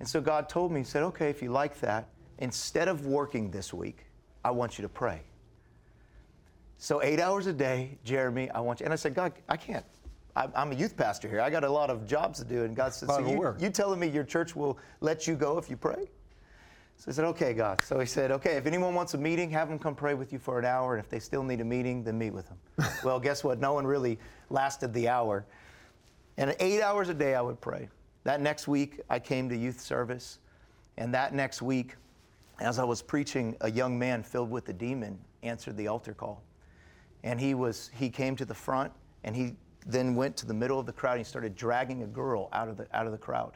And 0.00 0.08
so 0.08 0.20
God 0.20 0.48
told 0.48 0.72
me, 0.72 0.80
He 0.80 0.84
said, 0.84 1.02
Okay, 1.04 1.30
if 1.30 1.42
you 1.42 1.50
like 1.50 1.78
that, 1.80 2.08
instead 2.38 2.88
of 2.88 3.06
working 3.06 3.50
this 3.50 3.72
week, 3.72 4.06
I 4.44 4.50
want 4.50 4.78
you 4.78 4.82
to 4.82 4.88
pray. 4.88 5.22
So, 6.78 7.00
eight 7.00 7.20
hours 7.20 7.46
a 7.46 7.52
day, 7.52 7.96
Jeremy, 8.02 8.50
I 8.50 8.58
want 8.60 8.80
you. 8.80 8.84
And 8.84 8.92
I 8.92 8.96
said, 8.96 9.14
God, 9.14 9.32
I 9.48 9.56
can't. 9.56 9.84
I'm 10.34 10.72
a 10.72 10.74
youth 10.74 10.96
pastor 10.96 11.28
here. 11.28 11.40
I 11.40 11.50
got 11.50 11.62
a 11.62 11.70
lot 11.70 11.90
of 11.90 12.06
jobs 12.06 12.38
to 12.38 12.44
do. 12.44 12.64
And 12.64 12.74
God 12.74 12.94
said, 12.94 13.10
So 13.10 13.18
you, 13.20 13.54
you 13.58 13.70
telling 13.70 14.00
me 14.00 14.08
your 14.08 14.24
church 14.24 14.56
will 14.56 14.78
let 15.00 15.26
you 15.26 15.34
go 15.34 15.58
if 15.58 15.68
you 15.68 15.76
pray? 15.76 16.10
So 16.96 17.10
I 17.10 17.12
said, 17.12 17.24
Okay, 17.26 17.52
God. 17.52 17.82
So 17.82 18.00
he 18.00 18.06
said, 18.06 18.30
Okay, 18.32 18.56
if 18.56 18.64
anyone 18.66 18.94
wants 18.94 19.12
a 19.14 19.18
meeting, 19.18 19.50
have 19.50 19.68
them 19.68 19.78
come 19.78 19.94
pray 19.94 20.14
with 20.14 20.32
you 20.32 20.38
for 20.38 20.58
an 20.58 20.64
hour. 20.64 20.96
And 20.96 21.04
if 21.04 21.10
they 21.10 21.18
still 21.18 21.42
need 21.42 21.60
a 21.60 21.64
meeting, 21.64 22.02
then 22.02 22.18
meet 22.18 22.30
with 22.32 22.48
them. 22.48 22.88
well, 23.04 23.20
guess 23.20 23.44
what? 23.44 23.60
No 23.60 23.74
one 23.74 23.86
really 23.86 24.18
lasted 24.48 24.94
the 24.94 25.08
hour. 25.08 25.44
And 26.36 26.54
eight 26.60 26.82
hours 26.82 27.08
a 27.08 27.14
day, 27.14 27.34
I 27.34 27.42
would 27.42 27.60
pray. 27.60 27.88
That 28.24 28.40
next 28.40 28.68
week, 28.68 29.00
I 29.10 29.18
came 29.18 29.48
to 29.48 29.56
youth 29.56 29.80
service. 29.80 30.38
And 30.96 31.12
that 31.14 31.34
next 31.34 31.62
week, 31.62 31.96
as 32.60 32.78
I 32.78 32.84
was 32.84 33.02
preaching, 33.02 33.56
a 33.60 33.70
young 33.70 33.98
man 33.98 34.22
filled 34.22 34.50
with 34.50 34.64
the 34.64 34.72
demon 34.72 35.18
answered 35.42 35.76
the 35.76 35.88
altar 35.88 36.14
call. 36.14 36.42
And 37.24 37.40
he, 37.40 37.54
was, 37.54 37.90
he 37.94 38.08
came 38.08 38.36
to 38.36 38.44
the 38.44 38.54
front 38.54 38.92
and 39.24 39.34
he 39.34 39.54
then 39.86 40.14
went 40.14 40.36
to 40.38 40.46
the 40.46 40.54
middle 40.54 40.78
of 40.78 40.86
the 40.86 40.92
crowd 40.92 41.12
and 41.12 41.20
he 41.20 41.24
started 41.24 41.56
dragging 41.56 42.02
a 42.02 42.06
girl 42.06 42.48
out 42.52 42.68
of 42.68 42.76
the, 42.76 42.86
out 42.92 43.06
of 43.06 43.12
the 43.12 43.18
crowd. 43.18 43.52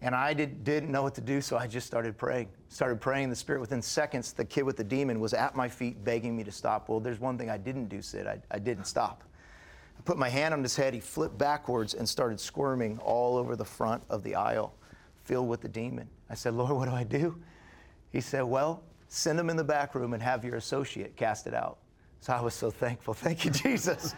And 0.00 0.14
I 0.14 0.34
did, 0.34 0.64
didn't 0.64 0.90
know 0.90 1.02
what 1.02 1.14
to 1.14 1.22
do, 1.22 1.40
so 1.40 1.56
I 1.56 1.66
just 1.66 1.86
started 1.86 2.18
praying. 2.18 2.48
Started 2.68 3.00
praying 3.00 3.30
the 3.30 3.36
Spirit. 3.36 3.60
Within 3.60 3.80
seconds, 3.80 4.32
the 4.32 4.44
kid 4.44 4.62
with 4.62 4.76
the 4.76 4.84
demon 4.84 5.18
was 5.18 5.32
at 5.32 5.56
my 5.56 5.68
feet 5.68 6.04
begging 6.04 6.36
me 6.36 6.44
to 6.44 6.52
stop. 6.52 6.88
Well, 6.88 7.00
there's 7.00 7.20
one 7.20 7.38
thing 7.38 7.48
I 7.48 7.56
didn't 7.56 7.88
do, 7.88 8.02
Sid. 8.02 8.26
I, 8.26 8.38
I 8.50 8.58
didn't 8.58 8.84
stop. 8.84 9.24
I 9.98 10.02
put 10.02 10.18
my 10.18 10.28
hand 10.28 10.54
on 10.54 10.62
his 10.62 10.76
head. 10.76 10.94
He 10.94 11.00
flipped 11.00 11.38
backwards 11.38 11.94
and 11.94 12.08
started 12.08 12.40
squirming 12.40 12.98
all 12.98 13.36
over 13.36 13.56
the 13.56 13.64
front 13.64 14.02
of 14.10 14.22
the 14.22 14.34
aisle, 14.34 14.74
filled 15.24 15.48
with 15.48 15.60
the 15.60 15.68
demon. 15.68 16.08
I 16.28 16.34
said, 16.34 16.54
Lord, 16.54 16.72
what 16.72 16.88
do 16.88 16.94
I 16.94 17.04
do? 17.04 17.36
He 18.10 18.20
said, 18.20 18.42
Well, 18.42 18.82
send 19.08 19.38
him 19.38 19.50
in 19.50 19.56
the 19.56 19.64
back 19.64 19.94
room 19.94 20.12
and 20.14 20.22
have 20.22 20.44
your 20.44 20.56
associate 20.56 21.16
cast 21.16 21.46
it 21.46 21.54
out. 21.54 21.78
So 22.20 22.32
I 22.32 22.40
was 22.40 22.54
so 22.54 22.70
thankful. 22.70 23.12
Thank 23.14 23.44
you, 23.44 23.50
Jesus. 23.50 24.14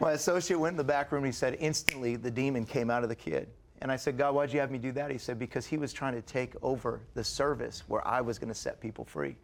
My 0.00 0.12
associate 0.12 0.58
went 0.58 0.72
in 0.72 0.76
the 0.76 0.84
back 0.84 1.12
room 1.12 1.22
and 1.22 1.32
he 1.32 1.36
said, 1.36 1.56
instantly 1.60 2.16
the 2.16 2.30
demon 2.30 2.64
came 2.64 2.90
out 2.90 3.04
of 3.04 3.08
the 3.08 3.14
kid. 3.14 3.48
And 3.82 3.92
I 3.92 3.96
said, 3.96 4.16
God, 4.18 4.34
why'd 4.34 4.52
you 4.52 4.58
have 4.58 4.70
me 4.70 4.78
do 4.78 4.90
that? 4.92 5.10
He 5.10 5.18
said, 5.18 5.38
because 5.38 5.64
he 5.66 5.76
was 5.76 5.92
trying 5.92 6.14
to 6.14 6.22
take 6.22 6.54
over 6.62 7.02
the 7.14 7.22
service 7.22 7.84
where 7.86 8.06
I 8.06 8.20
was 8.20 8.38
going 8.38 8.48
to 8.48 8.54
set 8.54 8.80
people 8.80 9.04
free. 9.04 9.36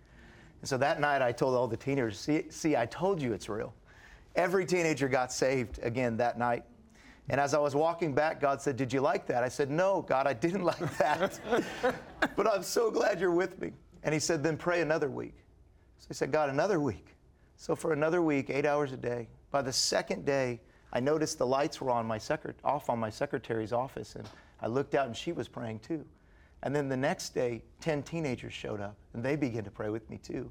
And 0.63 0.69
so 0.69 0.77
that 0.79 1.01
night 1.01 1.23
I 1.23 1.33
told 1.33 1.55
all 1.55 1.69
the 1.69 1.77
teenagers, 1.77 2.19
see, 2.19 2.45
see, 2.49 2.77
I 2.77 2.87
told 2.87 3.21
you 3.21 3.35
it's 3.35 3.49
real. 3.49 3.75
Every 4.35 4.65
teenager 4.65 5.09
got 5.09 5.33
saved 5.33 5.79
again 5.83 6.17
that 6.19 6.39
night. 6.39 6.65
And 7.29 7.41
as 7.41 7.55
I 7.55 7.59
was 7.59 7.75
walking 7.75 8.15
back, 8.15 8.41
God 8.41 8.61
said, 8.61 8.77
Did 8.77 8.93
you 8.93 9.01
like 9.01 9.27
that? 9.27 9.45
I 9.45 9.49
said, 9.49 9.71
No, 9.71 10.03
God, 10.03 10.27
I 10.27 10.33
didn't 10.33 10.65
like 10.73 10.99
that. 10.99 11.39
but 12.37 12.47
I'm 12.47 12.63
so 12.63 12.91
glad 12.91 13.21
you're 13.21 13.31
with 13.31 13.61
me. 13.61 13.73
And 14.03 14.13
He 14.13 14.21
said, 14.21 14.43
Then 14.43 14.57
pray 14.57 14.81
another 14.81 15.09
week. 15.09 15.37
So 15.99 16.09
I 16.11 16.15
said, 16.15 16.33
God, 16.33 16.51
another 16.51 16.81
week. 16.81 17.15
So 17.57 17.77
for 17.77 17.93
another 17.93 18.23
week, 18.23 18.51
eight 18.51 18.67
hours 18.67 18.93
a 18.93 18.97
day. 18.97 19.29
By 19.51 19.63
the 19.63 19.73
second 19.73 20.25
day, 20.25 20.61
I 20.93 21.01
noticed 21.01 21.39
the 21.39 21.47
lights 21.47 21.81
were 21.81 21.91
on 21.91 22.07
my 22.07 22.19
secret- 22.19 22.59
off 22.65 22.91
on 22.91 22.99
my 22.99 23.09
secretary's 23.11 23.73
office, 23.73 24.17
and 24.17 24.29
I 24.61 24.67
looked 24.67 24.95
out 24.95 25.07
and 25.07 25.17
she 25.17 25.33
was 25.33 25.47
praying 25.49 25.79
too. 25.81 26.05
And 26.65 26.75
then 26.75 26.89
the 26.89 26.97
next 26.97 27.31
day, 27.31 27.63
10 27.81 28.03
teenagers 28.03 28.53
showed 28.53 28.81
up, 28.81 28.97
and 29.15 29.23
they 29.23 29.37
began 29.37 29.65
to 29.65 29.71
pray 29.71 29.91
with 29.91 30.09
me 30.11 30.19
too. 30.19 30.51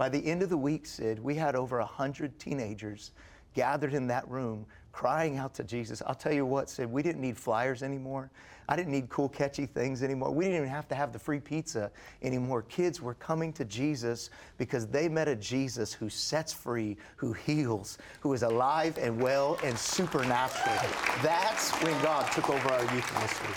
By 0.00 0.08
the 0.08 0.24
end 0.24 0.42
of 0.42 0.48
the 0.48 0.56
week, 0.56 0.86
Sid, 0.86 1.18
we 1.18 1.34
had 1.34 1.54
over 1.54 1.78
100 1.78 2.38
teenagers 2.38 3.10
gathered 3.52 3.92
in 3.92 4.06
that 4.06 4.26
room 4.30 4.64
crying 4.92 5.36
out 5.36 5.52
to 5.56 5.62
Jesus. 5.62 6.00
I'll 6.06 6.14
tell 6.14 6.32
you 6.32 6.46
what, 6.46 6.70
Sid, 6.70 6.90
we 6.90 7.02
didn't 7.02 7.20
need 7.20 7.36
flyers 7.36 7.82
anymore. 7.82 8.30
I 8.66 8.76
didn't 8.76 8.92
need 8.92 9.10
cool, 9.10 9.28
catchy 9.28 9.66
things 9.66 10.02
anymore. 10.02 10.30
We 10.30 10.46
didn't 10.46 10.56
even 10.56 10.70
have 10.70 10.88
to 10.88 10.94
have 10.94 11.12
the 11.12 11.18
free 11.18 11.38
pizza 11.38 11.90
anymore. 12.22 12.62
Kids 12.62 13.02
were 13.02 13.12
coming 13.12 13.52
to 13.52 13.66
Jesus 13.66 14.30
because 14.56 14.86
they 14.86 15.06
met 15.06 15.28
a 15.28 15.36
Jesus 15.36 15.92
who 15.92 16.08
sets 16.08 16.50
free, 16.50 16.96
who 17.16 17.34
heals, 17.34 17.98
who 18.20 18.32
is 18.32 18.42
alive 18.42 18.96
and 18.96 19.20
well 19.20 19.58
and 19.62 19.76
supernatural. 19.76 20.78
That's 21.22 21.72
when 21.82 22.02
God 22.02 22.32
took 22.32 22.48
over 22.48 22.70
our 22.70 22.94
youth 22.94 23.12
ministry. 23.12 23.54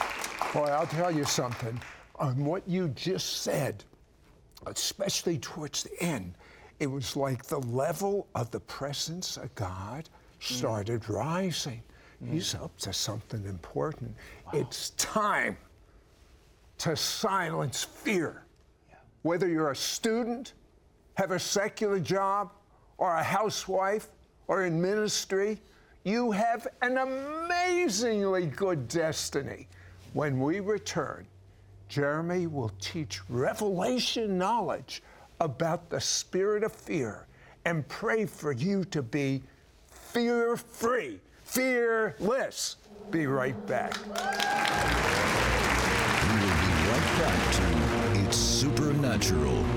Boy, 0.54 0.66
I'll 0.66 0.88
tell 0.88 1.10
you 1.10 1.24
something. 1.24 1.80
On 2.16 2.44
what 2.44 2.68
you 2.68 2.90
just 2.90 3.44
said, 3.44 3.86
especially 4.66 5.38
towards 5.38 5.84
the 5.84 6.04
end, 6.04 6.34
it 6.80 6.88
was 6.88 7.16
like 7.16 7.46
the 7.46 7.60
level 7.60 8.28
of 8.36 8.52
the 8.52 8.60
presence 8.60 9.38
of 9.38 9.54
God 9.56 10.10
mm. 10.10 10.58
started 10.58 11.10
rising. 11.10 11.82
Mm. 12.24 12.34
He's 12.34 12.56
up 12.56 12.76
to 12.80 12.94
something 12.94 13.46
important. 13.46 14.16
It's 14.52 14.92
time 14.92 15.58
to 16.80 16.96
silence 16.96 17.84
fear. 17.84 18.44
Whether 19.22 19.48
you're 19.48 19.72
a 19.72 19.76
student, 19.76 20.54
have 21.16 21.32
a 21.32 21.40
secular 21.40 22.00
job, 22.00 22.52
or 22.98 23.16
a 23.16 23.24
housewife, 23.24 24.10
or 24.48 24.66
in 24.66 24.82
ministry, 24.82 25.60
you 26.04 26.32
have 26.32 26.68
an 26.82 26.98
amazingly 26.98 28.46
good 28.46 28.88
destiny. 28.88 29.68
When 30.14 30.40
we 30.40 30.60
return, 30.60 31.26
Jeremy 31.90 32.48
will 32.48 32.72
teach 32.80 33.22
revelation 33.30 34.38
knowledge 34.38 35.04
about 35.40 35.90
the 35.90 36.00
spirit 36.02 36.64
of 36.64 36.72
fear 36.72 37.28
and 37.66 37.88
pray 37.88 38.26
for 38.26 38.52
you 38.52 38.84
to 38.86 39.02
be 39.02 39.44
fear 39.90 40.58
free, 40.58 41.20
fearless. 41.44 42.78
Be 43.12 43.28
right 43.28 43.66
back. 43.68 43.98
We 44.06 44.10
will 44.10 44.18
be 46.60 46.74
right 46.90 47.12
back 47.20 47.54
to 47.54 47.64
It's 48.26 48.38
Supernatural. 48.38 49.73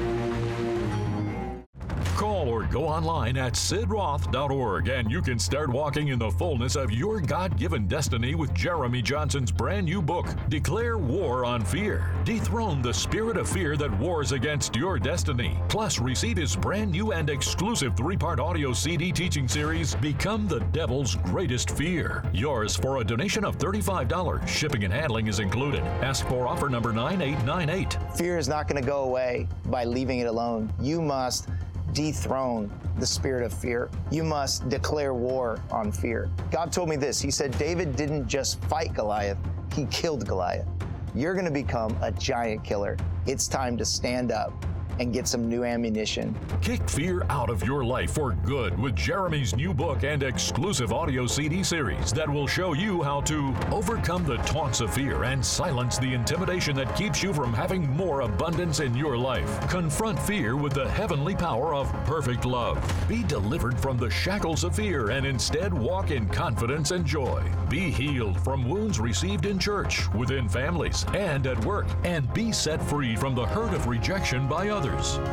Call 2.26 2.48
or 2.48 2.64
go 2.64 2.88
online 2.88 3.36
at 3.36 3.52
sidroth.org 3.52 4.88
and 4.88 5.08
you 5.08 5.22
can 5.22 5.38
start 5.38 5.70
walking 5.70 6.08
in 6.08 6.18
the 6.18 6.32
fullness 6.32 6.74
of 6.74 6.90
your 6.90 7.20
God 7.20 7.56
given 7.56 7.86
destiny 7.86 8.34
with 8.34 8.52
Jeremy 8.52 9.00
Johnson's 9.00 9.52
brand 9.52 9.86
new 9.86 10.02
book, 10.02 10.26
Declare 10.48 10.98
War 10.98 11.44
on 11.44 11.64
Fear. 11.64 12.12
Dethrone 12.24 12.82
the 12.82 12.92
spirit 12.92 13.36
of 13.36 13.48
fear 13.48 13.76
that 13.76 13.96
wars 14.00 14.32
against 14.32 14.74
your 14.74 14.98
destiny. 14.98 15.56
Plus, 15.68 16.00
receive 16.00 16.36
his 16.36 16.56
brand 16.56 16.90
new 16.90 17.12
and 17.12 17.30
exclusive 17.30 17.96
three 17.96 18.16
part 18.16 18.40
audio 18.40 18.72
CD 18.72 19.12
teaching 19.12 19.46
series, 19.46 19.94
Become 19.94 20.48
the 20.48 20.58
Devil's 20.72 21.14
Greatest 21.14 21.70
Fear. 21.70 22.24
Yours 22.32 22.74
for 22.74 22.96
a 22.96 23.04
donation 23.04 23.44
of 23.44 23.56
$35. 23.56 24.48
Shipping 24.48 24.82
and 24.82 24.92
handling 24.92 25.28
is 25.28 25.38
included. 25.38 25.84
Ask 26.02 26.26
for 26.26 26.48
offer 26.48 26.68
number 26.68 26.92
9898. 26.92 28.16
Fear 28.16 28.36
is 28.36 28.48
not 28.48 28.66
going 28.66 28.82
to 28.82 28.86
go 28.86 29.04
away 29.04 29.46
by 29.66 29.84
leaving 29.84 30.18
it 30.18 30.26
alone. 30.26 30.72
You 30.80 31.00
must 31.00 31.48
dethrone 31.96 32.70
the 32.98 33.06
spirit 33.06 33.42
of 33.42 33.52
fear. 33.52 33.88
You 34.10 34.22
must 34.22 34.68
declare 34.68 35.14
war 35.14 35.58
on 35.70 35.90
fear. 35.90 36.30
God 36.50 36.70
told 36.70 36.90
me 36.90 36.96
this 36.96 37.20
He 37.20 37.30
said, 37.30 37.56
David 37.58 37.96
didn't 37.96 38.28
just 38.28 38.62
fight 38.66 38.92
Goliath, 38.92 39.38
he 39.74 39.86
killed 39.86 40.28
Goliath. 40.28 40.68
You're 41.14 41.32
going 41.32 41.46
to 41.46 41.50
become 41.50 41.96
a 42.02 42.12
giant 42.12 42.62
killer. 42.62 42.98
It's 43.26 43.48
time 43.48 43.78
to 43.78 43.84
stand 43.86 44.30
up 44.30 44.52
and 44.98 45.12
get 45.12 45.28
some 45.28 45.48
new 45.48 45.64
ammunition. 45.64 46.34
Kick 46.62 46.88
fear 46.88 47.24
out 47.28 47.50
of 47.50 47.62
your 47.62 47.84
life 47.84 48.12
for 48.12 48.32
good 48.44 48.78
with 48.78 48.96
Jeremy's 48.96 49.54
new 49.54 49.74
book 49.74 50.04
and 50.04 50.22
exclusive 50.22 50.92
audio 50.92 51.26
CD 51.26 51.62
series 51.62 52.12
that 52.12 52.28
will 52.28 52.46
show 52.46 52.72
you 52.72 53.02
how 53.02 53.20
to 53.22 53.54
overcome 53.70 54.24
the 54.24 54.36
taunts 54.38 54.80
of 54.80 54.92
fear 54.94 55.24
and 55.24 55.44
silence 55.44 55.98
the 55.98 56.14
intimidation 56.14 56.74
that 56.76 56.94
keeps 56.96 57.22
you 57.22 57.32
from 57.34 57.52
having 57.52 57.90
more 57.96 58.22
abundance 58.22 58.80
in 58.80 58.94
your 58.96 59.18
life. 59.18 59.68
Confront 59.68 60.18
fear 60.20 60.56
with 60.56 60.72
the 60.72 60.88
heavenly 60.88 61.34
power 61.34 61.74
of 61.74 61.92
perfect 62.04 62.44
love. 62.44 62.78
Be 63.08 63.22
delivered 63.24 63.78
from 63.78 63.98
the 63.98 64.10
shackles 64.10 64.64
of 64.64 64.74
fear 64.74 65.10
and 65.10 65.26
instead 65.26 65.72
walk 65.74 66.10
in 66.10 66.26
confidence 66.28 66.90
and 66.90 67.04
joy. 67.04 67.42
Be 67.68 67.90
healed 67.90 68.40
from 68.40 68.68
wounds 68.68 69.00
received 69.00 69.46
in 69.46 69.58
church, 69.58 70.12
within 70.14 70.48
families, 70.48 71.04
and 71.14 71.46
at 71.46 71.62
work. 71.64 71.86
And 72.04 72.32
be 72.32 72.52
set 72.52 72.80
free 72.80 73.16
from 73.16 73.34
the 73.34 73.46
hurt 73.46 73.74
of 73.74 73.86
rejection 73.86 74.46
by 74.48 74.68
others. 74.68 74.85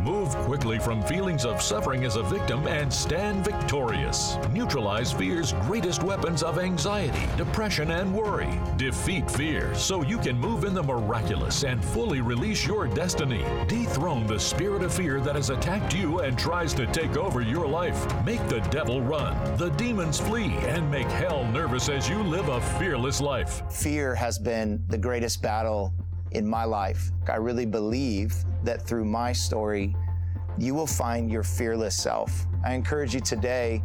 Move 0.04 0.30
quickly 0.46 0.80
from 0.80 1.02
feelings 1.04 1.46
of 1.46 1.62
suffering 1.62 2.06
as 2.06 2.16
a 2.16 2.24
victim 2.24 2.68
and 2.68 2.92
stand 2.92 3.44
victorious. 3.44 4.38
Neutralize 4.52 5.12
fear's 5.12 5.54
greatest 5.62 6.04
weapons 6.04 6.44
of 6.44 6.60
anxiety, 6.60 7.28
depression, 7.38 7.92
and 7.92 8.14
worry. 8.14 8.60
Defeat 8.78 9.30
fear 9.30 9.74
so 9.76 10.02
you 10.02 10.18
can 10.18 10.38
move 10.38 10.64
in 10.64 10.74
the 10.74 10.84
miraculous 10.84 11.64
and 11.64 11.84
fully 11.84 12.22
release 12.22 12.66
your 12.66 12.88
destiny. 12.88 13.44
Dethrone 13.68 14.28
the 14.28 14.40
spirit 14.40 14.84
of 14.84 14.94
fear 14.94 15.20
that 15.22 15.36
has 15.36 15.50
attacked 15.50 15.94
you 15.94 16.20
and 16.20 16.38
tries 16.38 16.74
to 16.74 16.86
take 16.88 17.18
over 17.18 17.42
your 17.42 17.68
life. 17.68 18.06
Make 18.26 18.46
the 18.48 18.62
devil 18.72 19.02
run, 19.02 19.36
the 19.58 19.70
demons 19.72 20.20
flee, 20.20 20.54
and 20.68 20.90
make 20.90 21.08
hell 21.08 21.46
nervous 21.52 21.90
as 21.90 22.10
you 22.10 22.24
live 22.24 22.48
a 22.50 22.62
fearless 22.80 23.22
life. 23.22 23.64
Fear 23.72 24.16
has 24.16 24.40
been 24.40 24.84
the 24.88 24.98
greatest 24.98 25.42
battle 25.42 25.94
in 26.34 26.48
my 26.48 26.64
life. 26.64 27.12
I 27.28 27.36
really 27.36 27.66
believe 27.66 28.36
that 28.64 28.82
through 28.82 29.06
my 29.06 29.32
story, 29.32 29.96
you 30.58 30.76
will 30.76 30.88
find 30.88 31.32
your 31.32 31.44
fearless 31.44 31.98
self. 31.98 32.46
I 32.66 32.74
encourage 32.74 33.14
you 33.14 33.20
today, 33.20 33.82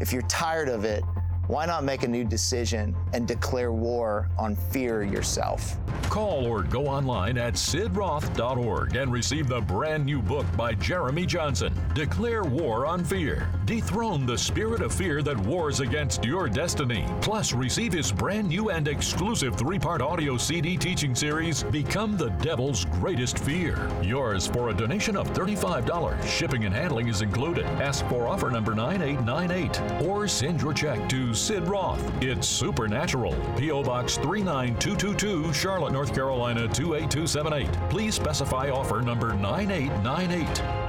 if 0.00 0.12
you're 0.12 0.22
tired 0.22 0.68
of 0.68 0.84
it, 0.84 1.04
why 1.48 1.64
not 1.64 1.84
make 1.84 2.02
a 2.02 2.08
new 2.08 2.24
decision 2.24 2.96
and 3.12 3.26
declare 3.28 3.72
war 3.72 4.28
on 4.38 4.56
fear 4.56 5.02
yourself? 5.02 5.76
Call 6.10 6.46
or 6.46 6.62
go 6.62 6.86
online 6.86 7.38
at 7.38 7.54
sidroth.org 7.54 8.96
and 8.96 9.12
receive 9.12 9.48
the 9.48 9.60
brand 9.60 10.04
new 10.04 10.20
book 10.20 10.46
by 10.56 10.74
Jeremy 10.74 11.26
Johnson, 11.26 11.72
Declare 11.94 12.44
War 12.44 12.86
on 12.86 13.04
Fear. 13.04 13.48
Dethrone 13.64 14.26
the 14.26 14.38
spirit 14.38 14.82
of 14.82 14.92
fear 14.94 15.22
that 15.22 15.38
wars 15.38 15.80
against 15.80 16.24
your 16.24 16.48
destiny. 16.48 17.04
Plus, 17.20 17.52
receive 17.52 17.92
his 17.92 18.12
brand 18.12 18.48
new 18.48 18.70
and 18.70 18.88
exclusive 18.88 19.56
three 19.56 19.78
part 19.78 20.00
audio 20.00 20.36
CD 20.36 20.76
teaching 20.76 21.14
series, 21.14 21.62
Become 21.64 22.16
the 22.16 22.30
Devil's 22.30 22.84
Greatest 22.86 23.38
Fear. 23.40 23.88
Yours 24.02 24.46
for 24.46 24.70
a 24.70 24.74
donation 24.74 25.16
of 25.16 25.28
$35. 25.32 26.22
Shipping 26.26 26.64
and 26.64 26.74
handling 26.74 27.08
is 27.08 27.22
included. 27.22 27.64
Ask 27.80 28.06
for 28.06 28.26
offer 28.26 28.50
number 28.50 28.74
9898 28.74 30.06
or 30.06 30.28
send 30.28 30.62
your 30.62 30.72
check 30.72 31.08
to 31.08 31.34
Sid 31.36 31.68
Roth. 31.68 32.02
It's 32.22 32.48
Supernatural. 32.48 33.36
P.O. 33.58 33.82
Box 33.82 34.16
39222, 34.16 35.52
Charlotte, 35.52 35.92
North 35.92 36.14
Carolina 36.14 36.66
28278. 36.66 37.68
Please 37.90 38.14
specify 38.14 38.70
offer 38.70 39.02
number 39.02 39.34
9898. 39.34 40.86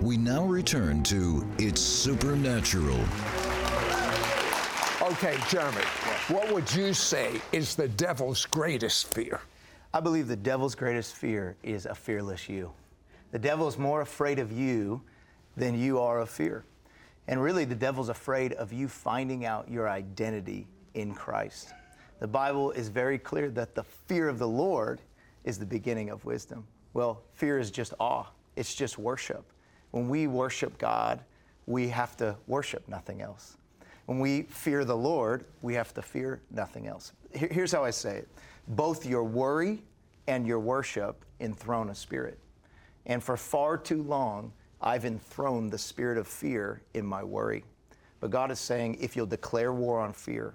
We 0.00 0.16
now 0.16 0.44
return 0.44 1.02
to 1.04 1.44
It's 1.58 1.80
Supernatural. 1.80 3.00
Okay, 5.02 5.36
Jeremy, 5.48 5.82
what 6.28 6.52
would 6.52 6.72
you 6.72 6.94
say 6.94 7.40
is 7.50 7.74
the 7.74 7.88
devil's 7.88 8.46
greatest 8.46 9.08
fear? 9.08 9.40
I 9.92 9.98
believe 9.98 10.28
the 10.28 10.36
devil's 10.36 10.76
greatest 10.76 11.16
fear 11.16 11.56
is 11.64 11.86
a 11.86 11.94
fearless 11.94 12.48
you. 12.48 12.70
The 13.32 13.38
devil 13.40 13.66
is 13.66 13.76
more 13.76 14.02
afraid 14.02 14.38
of 14.38 14.52
you 14.52 15.02
than 15.56 15.76
you 15.76 15.98
are 15.98 16.20
of 16.20 16.30
fear. 16.30 16.64
And 17.30 17.40
really, 17.40 17.64
the 17.64 17.76
devil's 17.76 18.08
afraid 18.08 18.54
of 18.54 18.72
you 18.72 18.88
finding 18.88 19.44
out 19.44 19.70
your 19.70 19.88
identity 19.88 20.66
in 20.94 21.14
Christ. 21.14 21.72
The 22.18 22.26
Bible 22.26 22.72
is 22.72 22.88
very 22.88 23.18
clear 23.18 23.50
that 23.50 23.76
the 23.76 23.84
fear 23.84 24.28
of 24.28 24.40
the 24.40 24.48
Lord 24.48 25.00
is 25.44 25.56
the 25.56 25.64
beginning 25.64 26.10
of 26.10 26.24
wisdom. 26.24 26.66
Well, 26.92 27.22
fear 27.34 27.60
is 27.60 27.70
just 27.70 27.94
awe, 28.00 28.26
it's 28.56 28.74
just 28.74 28.98
worship. 28.98 29.44
When 29.92 30.08
we 30.08 30.26
worship 30.26 30.76
God, 30.76 31.20
we 31.66 31.88
have 31.90 32.16
to 32.16 32.34
worship 32.48 32.88
nothing 32.88 33.22
else. 33.22 33.56
When 34.06 34.18
we 34.18 34.42
fear 34.42 34.84
the 34.84 34.96
Lord, 34.96 35.44
we 35.62 35.74
have 35.74 35.94
to 35.94 36.02
fear 36.02 36.40
nothing 36.50 36.88
else. 36.88 37.12
Here's 37.30 37.70
how 37.70 37.84
I 37.84 37.90
say 37.90 38.16
it 38.16 38.28
both 38.66 39.06
your 39.06 39.22
worry 39.22 39.84
and 40.26 40.48
your 40.48 40.58
worship 40.58 41.24
enthrone 41.38 41.90
a 41.90 41.94
spirit. 41.94 42.40
And 43.06 43.22
for 43.22 43.36
far 43.36 43.78
too 43.78 44.02
long, 44.02 44.52
I've 44.82 45.04
enthroned 45.04 45.70
the 45.70 45.78
spirit 45.78 46.18
of 46.18 46.26
fear 46.26 46.82
in 46.94 47.04
my 47.04 47.22
worry. 47.22 47.64
But 48.20 48.30
God 48.30 48.50
is 48.50 48.58
saying, 48.58 48.98
if 49.00 49.16
you'll 49.16 49.26
declare 49.26 49.72
war 49.72 50.00
on 50.00 50.12
fear 50.12 50.54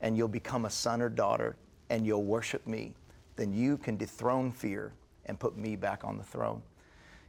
and 0.00 0.16
you'll 0.16 0.28
become 0.28 0.64
a 0.64 0.70
son 0.70 1.00
or 1.00 1.08
daughter 1.08 1.56
and 1.90 2.06
you'll 2.06 2.24
worship 2.24 2.66
me, 2.66 2.94
then 3.36 3.52
you 3.52 3.76
can 3.76 3.96
dethrone 3.96 4.50
fear 4.52 4.92
and 5.26 5.38
put 5.38 5.56
me 5.56 5.76
back 5.76 6.04
on 6.04 6.16
the 6.16 6.24
throne. 6.24 6.62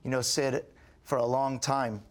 You 0.04 0.12
know, 0.12 0.22
Sid, 0.22 0.66
for 1.04 1.18
a 1.18 1.26
long 1.26 1.60
time, 1.60 2.02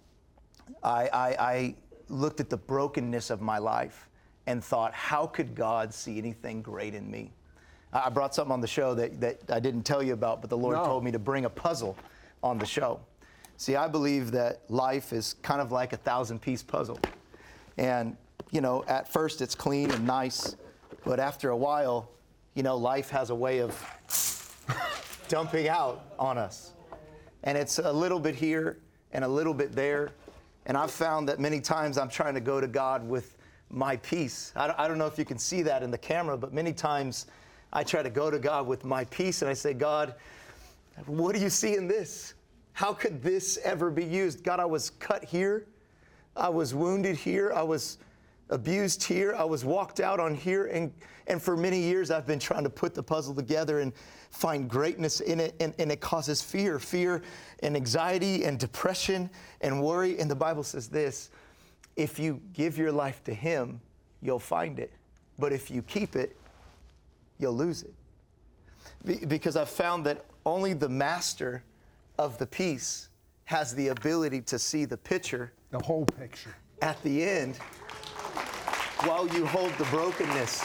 I, 0.82 1.08
I, 1.12 1.36
I 1.38 1.74
looked 2.08 2.40
at 2.40 2.50
the 2.50 2.56
brokenness 2.56 3.30
of 3.30 3.40
my 3.40 3.58
life 3.58 4.08
and 4.46 4.62
thought, 4.62 4.92
how 4.92 5.26
could 5.26 5.54
God 5.54 5.92
see 5.92 6.18
anything 6.18 6.62
great 6.62 6.94
in 6.94 7.10
me? 7.10 7.32
I 7.92 8.10
brought 8.10 8.34
something 8.34 8.52
on 8.52 8.60
the 8.60 8.66
show 8.66 8.94
that, 8.94 9.20
that 9.20 9.40
I 9.48 9.60
didn't 9.60 9.84
tell 9.84 10.02
you 10.02 10.12
about, 10.12 10.40
but 10.40 10.50
the 10.50 10.56
Lord 10.56 10.76
No. 10.76 10.84
told 10.84 11.04
me 11.04 11.10
to 11.12 11.18
bring 11.18 11.44
a 11.46 11.50
puzzle 11.50 11.96
on 12.42 12.58
the 12.58 12.66
show. 12.66 13.00
See, 13.58 13.74
I 13.74 13.88
believe 13.88 14.32
that 14.32 14.62
life 14.68 15.12
is 15.12 15.34
kind 15.42 15.60
of 15.60 15.72
like 15.72 15.92
a 15.92 15.96
thousand 15.96 16.40
piece 16.40 16.62
puzzle. 16.62 16.98
And, 17.78 18.16
you 18.50 18.60
know, 18.60 18.84
at 18.86 19.10
first 19.10 19.40
it's 19.40 19.54
clean 19.54 19.90
and 19.90 20.06
nice, 20.06 20.56
but 21.04 21.18
after 21.18 21.50
a 21.50 21.56
while, 21.56 22.10
you 22.54 22.62
know, 22.62 22.76
life 22.76 23.08
has 23.10 23.30
a 23.30 23.34
way 23.34 23.60
of 23.60 23.72
dumping 25.28 25.68
out 25.68 26.04
on 26.18 26.36
us. 26.36 26.72
And 27.44 27.56
it's 27.56 27.78
a 27.78 27.92
little 27.92 28.20
bit 28.20 28.34
here 28.34 28.78
and 29.12 29.24
a 29.24 29.28
little 29.28 29.54
bit 29.54 29.72
there. 29.72 30.10
And 30.66 30.76
I've 30.76 30.90
found 30.90 31.28
that 31.28 31.38
many 31.38 31.60
times 31.60 31.96
I'm 31.96 32.10
trying 32.10 32.34
to 32.34 32.40
go 32.40 32.60
to 32.60 32.66
God 32.66 33.08
with 33.08 33.36
my 33.70 33.96
piece. 33.96 34.52
I 34.54 34.86
don't, 34.86 34.98
know 34.98 35.06
if 35.06 35.18
you 35.18 35.24
can 35.24 35.38
see 35.38 35.62
that 35.62 35.82
in 35.82 35.90
the 35.90 35.98
camera, 35.98 36.36
but 36.36 36.52
many 36.52 36.72
times 36.72 37.26
I 37.72 37.84
try 37.84 38.02
to 38.02 38.10
go 38.10 38.30
to 38.30 38.38
God 38.38 38.66
with 38.66 38.84
my 38.84 39.04
piece 39.06 39.42
and 39.42 39.50
I 39.50 39.54
say, 39.54 39.72
God, 39.74 40.14
what 41.06 41.34
do 41.34 41.40
you 41.40 41.50
see 41.50 41.76
in 41.76 41.88
this? 41.88 42.34
How 42.76 42.92
could 42.92 43.22
this 43.22 43.58
ever 43.64 43.90
be 43.90 44.04
used? 44.04 44.44
God, 44.44 44.60
I 44.60 44.66
was 44.66 44.90
cut 44.90 45.24
here. 45.24 45.64
I 46.36 46.50
was 46.50 46.74
wounded 46.74 47.16
here. 47.16 47.50
I 47.54 47.62
was 47.62 47.96
abused 48.50 49.02
here. 49.02 49.34
I 49.34 49.44
was 49.44 49.64
walked 49.64 49.98
out 49.98 50.20
on 50.20 50.34
here. 50.34 50.66
And, 50.66 50.92
and 51.26 51.40
for 51.40 51.56
many 51.56 51.80
years, 51.80 52.10
I've 52.10 52.26
been 52.26 52.38
trying 52.38 52.64
to 52.64 52.70
put 52.70 52.94
the 52.94 53.02
puzzle 53.02 53.34
together 53.34 53.80
and 53.80 53.94
find 54.30 54.68
greatness 54.68 55.20
in 55.20 55.40
it. 55.40 55.54
And, 55.58 55.72
and 55.78 55.90
it 55.90 56.02
causes 56.02 56.42
fear 56.42 56.78
fear 56.78 57.22
and 57.62 57.76
anxiety 57.76 58.44
and 58.44 58.58
depression 58.58 59.30
and 59.62 59.82
worry. 59.82 60.18
And 60.18 60.30
the 60.30 60.36
Bible 60.36 60.62
says 60.62 60.86
this 60.86 61.30
if 61.96 62.18
you 62.18 62.42
give 62.52 62.76
your 62.76 62.92
life 62.92 63.24
to 63.24 63.32
Him, 63.32 63.80
you'll 64.20 64.38
find 64.38 64.78
it. 64.78 64.92
But 65.38 65.50
if 65.50 65.70
you 65.70 65.80
keep 65.80 66.14
it, 66.14 66.36
you'll 67.38 67.56
lose 67.56 67.84
it. 67.84 67.94
Be- 69.06 69.24
because 69.24 69.56
I've 69.56 69.70
found 69.70 70.04
that 70.04 70.26
only 70.44 70.74
the 70.74 70.90
master 70.90 71.62
of 72.18 72.38
the 72.38 72.46
piece 72.46 73.08
has 73.44 73.74
the 73.74 73.88
ability 73.88 74.40
to 74.42 74.58
see 74.58 74.84
the 74.84 74.96
picture 74.96 75.52
The 75.70 75.78
whole 75.78 76.04
picture. 76.04 76.54
at 76.82 77.00
the 77.02 77.22
end 77.22 77.56
while 79.04 79.28
you 79.28 79.46
hold 79.46 79.72
the 79.78 79.84
brokenness. 79.84 80.64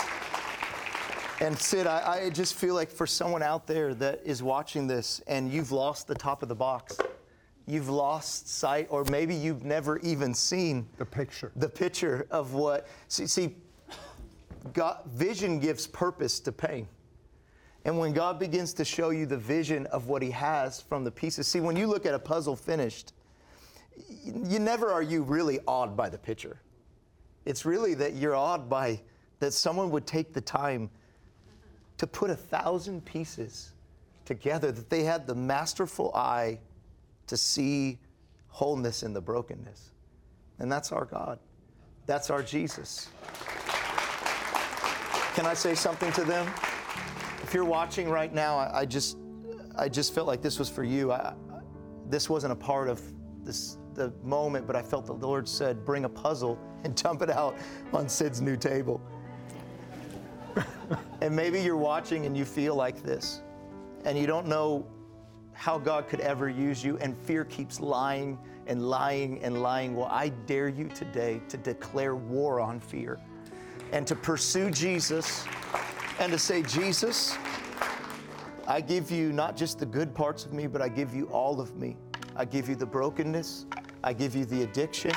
And 1.41 1.57
Sid, 1.57 1.87
I, 1.87 2.25
I 2.25 2.29
just 2.29 2.53
feel 2.53 2.75
like 2.75 2.89
for 2.89 3.07
someone 3.07 3.41
out 3.43 3.65
there 3.67 3.93
that 3.95 4.21
is 4.23 4.41
watching 4.43 4.87
this 4.87 5.21
and 5.27 5.51
you've 5.51 5.71
lost 5.71 6.07
the 6.07 6.15
top 6.15 6.43
of 6.43 6.49
the 6.49 6.55
box, 6.55 6.97
you've 7.67 7.89
lost 7.89 8.47
sight, 8.49 8.87
or 8.89 9.03
maybe 9.05 9.33
you've 9.35 9.63
never 9.65 9.97
even 9.99 10.33
seen 10.35 10.87
The 10.97 11.05
picture. 11.05 11.51
the 11.55 11.69
picture 11.69 12.27
of 12.31 12.53
what. 12.53 12.87
See, 13.07 13.25
see 13.27 13.55
God, 14.73 14.99
vision 15.07 15.59
gives 15.59 15.87
purpose 15.87 16.39
to 16.41 16.51
pain. 16.51 16.87
And 17.83 17.97
when 17.97 18.13
God 18.13 18.39
begins 18.39 18.73
to 18.73 18.85
show 18.85 19.09
you 19.09 19.25
the 19.25 19.37
vision 19.37 19.87
of 19.87 20.07
what 20.07 20.21
He 20.21 20.31
has 20.31 20.81
from 20.81 21.03
the 21.03 21.11
pieces, 21.11 21.47
see, 21.47 21.59
when 21.59 21.75
you 21.75 21.87
look 21.87 22.05
at 22.05 22.13
a 22.13 22.19
puzzle 22.19 22.55
finished, 22.55 23.13
you 24.25 24.59
never 24.59 24.91
are 24.91 25.01
you 25.01 25.23
really 25.23 25.59
awed 25.67 25.97
by 25.97 26.09
the 26.09 26.17
picture. 26.17 26.59
It's 27.45 27.65
really 27.65 27.95
that 27.95 28.13
you're 28.13 28.35
awed 28.35 28.69
by 28.69 29.01
that 29.39 29.53
someone 29.53 29.89
would 29.89 30.05
take 30.05 30.33
the 30.33 30.41
time 30.41 30.89
to 31.97 32.05
put 32.05 32.29
a 32.29 32.35
thousand 32.35 33.03
pieces 33.05 33.71
together, 34.25 34.71
that 34.71 34.89
they 34.89 35.03
had 35.03 35.25
the 35.25 35.35
masterful 35.35 36.13
eye 36.13 36.59
to 37.27 37.35
see 37.35 37.97
wholeness 38.47 39.01
in 39.03 39.13
the 39.13 39.21
brokenness. 39.21 39.89
And 40.59 40.71
that's 40.71 40.91
our 40.91 41.05
God. 41.05 41.39
That's 42.05 42.29
our 42.29 42.43
Jesus. 42.43 43.09
Can 45.33 45.45
I 45.45 45.53
say 45.53 45.73
something 45.73 46.11
to 46.13 46.23
them? 46.23 46.47
If 47.51 47.55
you're 47.55 47.65
watching 47.65 48.07
right 48.07 48.33
now, 48.33 48.59
I, 48.59 48.79
I 48.79 48.85
just, 48.85 49.17
I 49.77 49.89
just 49.89 50.15
felt 50.15 50.25
like 50.25 50.41
this 50.41 50.57
was 50.57 50.69
for 50.69 50.85
you. 50.85 51.11
I, 51.11 51.33
this 52.07 52.29
wasn't 52.29 52.53
a 52.53 52.55
part 52.55 52.87
of 52.87 53.01
this 53.43 53.77
the 53.93 54.13
moment, 54.23 54.65
but 54.65 54.77
I 54.77 54.81
felt 54.81 55.05
the 55.05 55.15
Lord 55.15 55.49
said, 55.49 55.83
"Bring 55.83 56.05
a 56.05 56.09
puzzle 56.09 56.57
and 56.85 56.95
dump 56.95 57.21
it 57.21 57.29
out 57.29 57.57
on 57.91 58.07
Sid's 58.07 58.39
new 58.39 58.55
table." 58.55 59.01
and 61.21 61.35
maybe 61.35 61.59
you're 61.59 61.75
watching 61.75 62.25
and 62.25 62.37
you 62.37 62.45
feel 62.45 62.73
like 62.73 63.03
this, 63.03 63.41
and 64.05 64.17
you 64.17 64.27
don't 64.27 64.47
know 64.47 64.87
how 65.51 65.77
God 65.77 66.07
could 66.07 66.21
ever 66.21 66.47
use 66.47 66.85
you, 66.85 66.97
and 66.99 67.17
fear 67.17 67.43
keeps 67.43 67.81
lying 67.81 68.39
and 68.67 68.89
lying 68.89 69.43
and 69.43 69.61
lying. 69.61 69.93
Well, 69.93 70.07
I 70.09 70.29
dare 70.29 70.69
you 70.69 70.87
today 70.87 71.41
to 71.49 71.57
declare 71.57 72.15
war 72.15 72.61
on 72.61 72.79
fear 72.79 73.19
and 73.91 74.07
to 74.07 74.15
pursue 74.15 74.71
Jesus 74.71 75.45
and 76.21 76.31
to 76.31 76.37
say, 76.37 76.61
Jesus, 76.61 77.35
I 78.67 78.79
give 78.79 79.09
you 79.09 79.33
not 79.33 79.57
just 79.57 79.79
the 79.79 79.87
good 79.87 80.13
parts 80.13 80.45
of 80.45 80.53
me, 80.53 80.67
but 80.67 80.79
I 80.79 80.87
give 80.87 81.15
you 81.15 81.25
all 81.29 81.59
of 81.59 81.75
me. 81.75 81.97
I 82.35 82.45
give 82.45 82.69
you 82.69 82.75
the 82.75 82.85
brokenness. 82.85 83.65
I 84.03 84.13
give 84.13 84.35
you 84.35 84.45
the 84.45 84.61
addiction. 84.61 85.13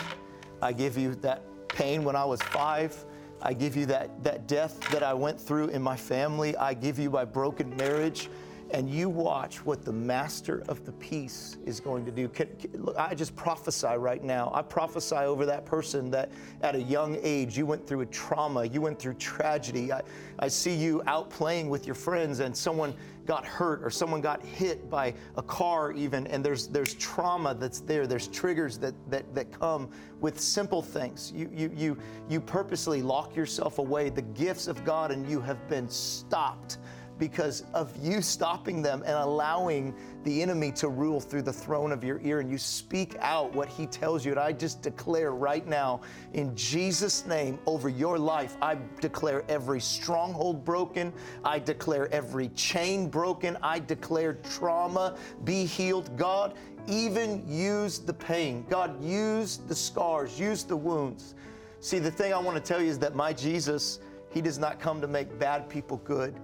I 0.63 0.73
give 0.73 0.97
you 0.97 1.15
that 1.17 1.43
pain 1.69 2.05
when 2.05 2.17
I 2.17 2.25
was 2.25 2.41
five. 2.41 2.97
I 3.43 3.53
give 3.53 3.77
you 3.77 3.85
that, 3.87 4.25
that 4.25 4.49
death 4.49 4.81
that 4.93 5.03
I 5.03 5.13
went 5.13 5.39
through 5.39 5.69
in 5.69 5.83
my 5.83 5.95
family. 5.95 6.57
I 6.57 6.73
give 6.73 6.99
you 6.99 7.11
my 7.11 7.27
broken 7.27 7.77
marriage. 7.77 8.31
And 8.71 8.91
you 8.91 9.09
watch 9.09 9.65
what 9.65 9.85
the 9.85 9.93
master 9.93 10.63
of 10.69 10.85
the 10.85 10.93
piece 10.93 11.59
is 11.65 11.81
going 11.81 12.05
to 12.07 12.11
do. 12.11 12.29
Can, 12.29 12.49
can- 12.59 12.83
look, 12.83 12.97
I 12.99 13.15
just 13.15 13.37
prophesy 13.37 13.97
right 13.97 14.23
now. 14.23 14.51
I 14.55 14.63
prophesy 14.63 15.17
over 15.17 15.47
that 15.47 15.65
person 15.65 16.11
that 16.11 16.31
at 16.63 16.75
a 16.75 16.83
young 16.83 17.19
age 17.23 17.57
you 17.57 17.67
went 17.67 17.87
through 17.87 18.01
a 18.01 18.07
trauma, 18.07 18.65
you 18.65 18.81
went 18.81 18.99
through 18.99 19.15
tragedy. 19.15 19.93
I, 19.93 20.03
I 20.39 20.49
see 20.49 20.75
you 20.75 21.03
out 21.07 21.31
playing 21.31 21.69
with 21.69 21.87
your 21.87 21.95
friends 21.95 22.41
and 22.41 22.57
someone 22.57 22.95
got 23.27 23.47
hurt 23.47 23.83
or 23.83 23.91
someone 23.91 24.21
got 24.21 24.45
hit 24.45 24.91
by 24.91 25.15
a 25.37 25.43
car 25.43 25.93
even 25.93 26.27
and 26.27 26.45
there's 26.45 26.67
there's 26.69 26.95
trauma 26.95 27.55
that's 27.55 27.81
there 27.81 28.07
there's 28.07 28.29
triggers 28.29 28.79
that 28.79 28.95
that, 29.11 29.35
that 29.35 29.51
come 29.51 29.89
with 30.21 30.39
simple 30.39 30.83
things 30.83 31.33
you 31.35 31.49
you 31.53 31.71
you 31.75 31.97
you 32.29 32.41
purposely 32.41 33.03
lock 33.03 33.35
yourself 33.35 33.79
away 33.79 34.11
the 34.11 34.23
gifts 34.23 34.69
of 34.69 34.85
god 34.85 35.11
and 35.11 35.29
you 35.29 35.41
have 35.41 35.67
been 35.69 35.89
stopped 35.89 36.79
because 37.19 37.65
of 37.75 37.93
you 38.03 38.21
stopping 38.21 38.83
them 38.83 39.03
and 39.07 39.15
allowing 39.15 39.95
the 40.25 40.43
enemy 40.43 40.73
to 40.73 40.89
rule 40.89 41.21
through 41.21 41.43
the 41.43 41.53
throne 41.53 41.93
of 41.93 42.03
your 42.03 42.21
ear 42.23 42.41
and 42.41 42.51
you 42.51 42.59
speak 42.59 43.17
out 43.21 43.53
what 43.55 43.69
he 43.69 43.87
tells 43.87 44.25
you. 44.25 44.33
And 44.33 44.41
i 44.41 44.53
just 44.53 44.83
declare 44.83 45.33
right 45.33 45.67
now 45.67 46.01
in 46.33 46.55
jesus 46.57 47.27
name 47.27 47.59
over 47.67 47.89
your 47.89 48.19
life 48.19 48.57
i 48.63 48.77
declare 49.01 49.45
every 49.49 49.81
stronghold 49.81 50.65
broken. 50.65 51.13
I 51.45 51.59
declare 51.59 52.13
every 52.13 52.49
chain 52.51 53.09
broken. 53.09 53.57
I 53.63 53.79
declare 53.79 54.35
trauma 54.35 55.17
be 55.45 55.65
healed. 55.65 56.17
God 56.17 56.55
even 56.87 57.45
use 57.49 57.99
the 57.99 58.13
pain. 58.13 58.67
God 58.69 59.03
use 59.03 59.59
the 59.69 59.75
scars 59.75 60.39
use 60.39 60.65
the 60.65 60.77
wounds. 60.77 61.35
See 61.81 61.99
the 61.99 62.11
thing 62.11 62.33
i 62.33 62.39
want 62.39 62.57
to 62.57 62.63
tell 62.63 62.81
you 62.81 62.89
is 62.89 62.99
that 63.01 63.15
my 63.15 63.33
jesus 63.33 64.01
he 64.31 64.41
does 64.41 64.59
not 64.59 64.81
come 64.81 65.01
to 65.01 65.07
make 65.07 65.39
bad 65.39 65.69
people 65.69 65.99
good 65.99 66.35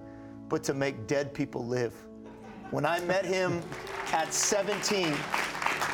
but 0.51 0.65
to 0.65 0.73
make 0.73 1.07
dead 1.07 1.33
people 1.33 1.65
live. 1.65 1.95
When 2.71 2.85
I 2.85 2.99
met 2.99 3.25
him 3.25 3.61
at 4.11 4.33
17 4.33 5.15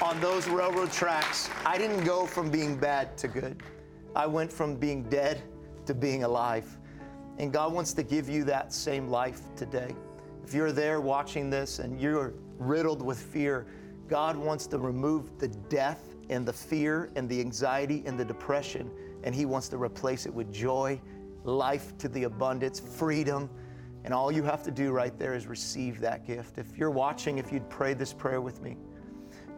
on 0.02 0.20
those 0.20 0.48
railroad 0.48 0.92
tracks, 0.92 1.52
I 1.64 1.78
didn't 1.78 2.04
go 2.04 2.26
from 2.26 2.50
being 2.50 2.76
bad 2.76 3.16
to 3.20 3.28
good. 3.28 3.62
I 4.16 4.26
went 4.26 4.52
from 4.52 4.76
being 4.76 5.04
dead 5.04 5.44
to 5.86 5.94
being 5.94 6.24
alive. 6.24 6.76
And 7.38 7.54
God 7.54 7.72
wants 7.72 7.94
to 7.94 8.04
give 8.04 8.28
you 8.28 8.44
that 8.46 8.74
same 8.74 9.10
life 9.10 9.42
today. 9.56 9.96
If 10.44 10.56
you're 10.56 10.72
there 10.72 11.02
watching 11.02 11.52
this 11.52 11.78
and 11.78 12.02
you're 12.02 12.34
riddled 12.58 13.04
with 13.04 13.20
fear, 13.20 13.68
God 14.08 14.36
wants 14.36 14.66
to 14.68 14.80
remove 14.80 15.38
the 15.38 15.50
death 15.50 16.16
and 16.32 16.48
the 16.48 16.54
fear 16.54 17.12
and 17.16 17.30
the 17.30 17.40
anxiety 17.40 18.02
and 18.08 18.20
the 18.20 18.26
depression, 18.26 18.90
and 19.24 19.36
He 19.36 19.46
wants 19.46 19.70
to 19.70 19.78
replace 19.78 20.26
it 20.26 20.34
with 20.34 20.52
joy, 20.52 21.00
life 21.44 21.96
to 22.00 22.08
the 22.08 22.24
abundance, 22.24 22.80
freedom. 22.80 23.52
And 24.08 24.14
all 24.14 24.32
you 24.32 24.42
have 24.44 24.64
to 24.64 24.72
do 24.72 24.92
right 24.92 25.20
there 25.20 25.34
is 25.34 25.48
receive 25.48 26.00
that 26.00 26.26
gift. 26.26 26.58
If 26.58 26.78
you're 26.78 26.90
watching, 26.90 27.40
if 27.40 27.52
you'd 27.52 27.70
pray 27.70 27.94
this 27.94 28.14
prayer 28.14 28.40
with 28.40 28.62
me 28.62 28.78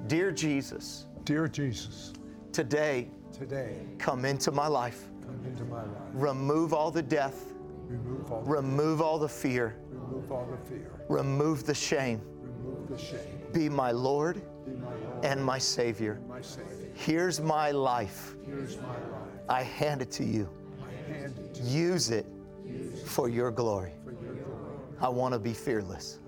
Dear 0.07 0.31
Jesus, 0.31 1.05
Dear 1.23 1.47
Jesus, 1.47 2.13
today 2.51 3.09
today 3.31 3.75
come 3.99 4.25
into 4.25 4.51
my 4.51 4.65
life, 4.65 5.03
come 5.21 5.39
into 5.45 5.65
my 5.65 5.83
life. 5.83 5.91
remove 6.13 6.73
all 6.73 6.89
the 6.89 7.03
death, 7.03 7.53
Remove 7.87 8.31
all, 8.31 8.41
remove 8.41 9.01
all 9.03 9.19
the 9.19 9.29
fear, 9.29 9.75
remove 9.91 10.31
all 10.31 10.47
the 10.49 10.57
fear. 10.67 10.89
remove 11.09 11.63
the 11.67 11.75
shame. 11.75 12.19
Remove 12.41 12.89
the 12.89 12.97
shame. 12.97 13.19
Be 13.53 13.69
my 13.69 13.91
Lord 13.91 14.41
Be 14.65 14.71
my 14.77 14.87
Lord, 14.95 15.23
and 15.25 15.45
my 15.45 15.59
Savior. 15.59 16.19
my 16.27 16.41
Savior. 16.41 16.89
Here's 16.95 17.39
my 17.39 17.69
life. 17.69 18.33
Here's 18.47 18.77
my 18.77 18.87
life. 18.87 18.97
I 19.47 19.61
hand 19.61 20.01
it 20.01 20.09
to 20.13 20.23
you. 20.23 20.49
I 20.81 21.11
hand 21.13 21.37
it 21.37 21.53
to 21.53 21.61
Use 21.61 22.09
it 22.09 22.25
for 22.25 22.65
your 22.65 22.81
glory. 22.81 22.95
you 22.97 23.05
for 23.05 23.29
your 23.29 23.51
glory. 23.51 23.93
I 25.01 25.09
want 25.09 25.33
to 25.33 25.39
be 25.39 25.53
fearless. 25.53 26.19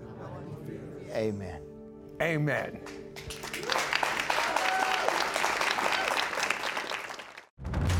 Amen. 1.12 1.60
Amen. 2.20 2.80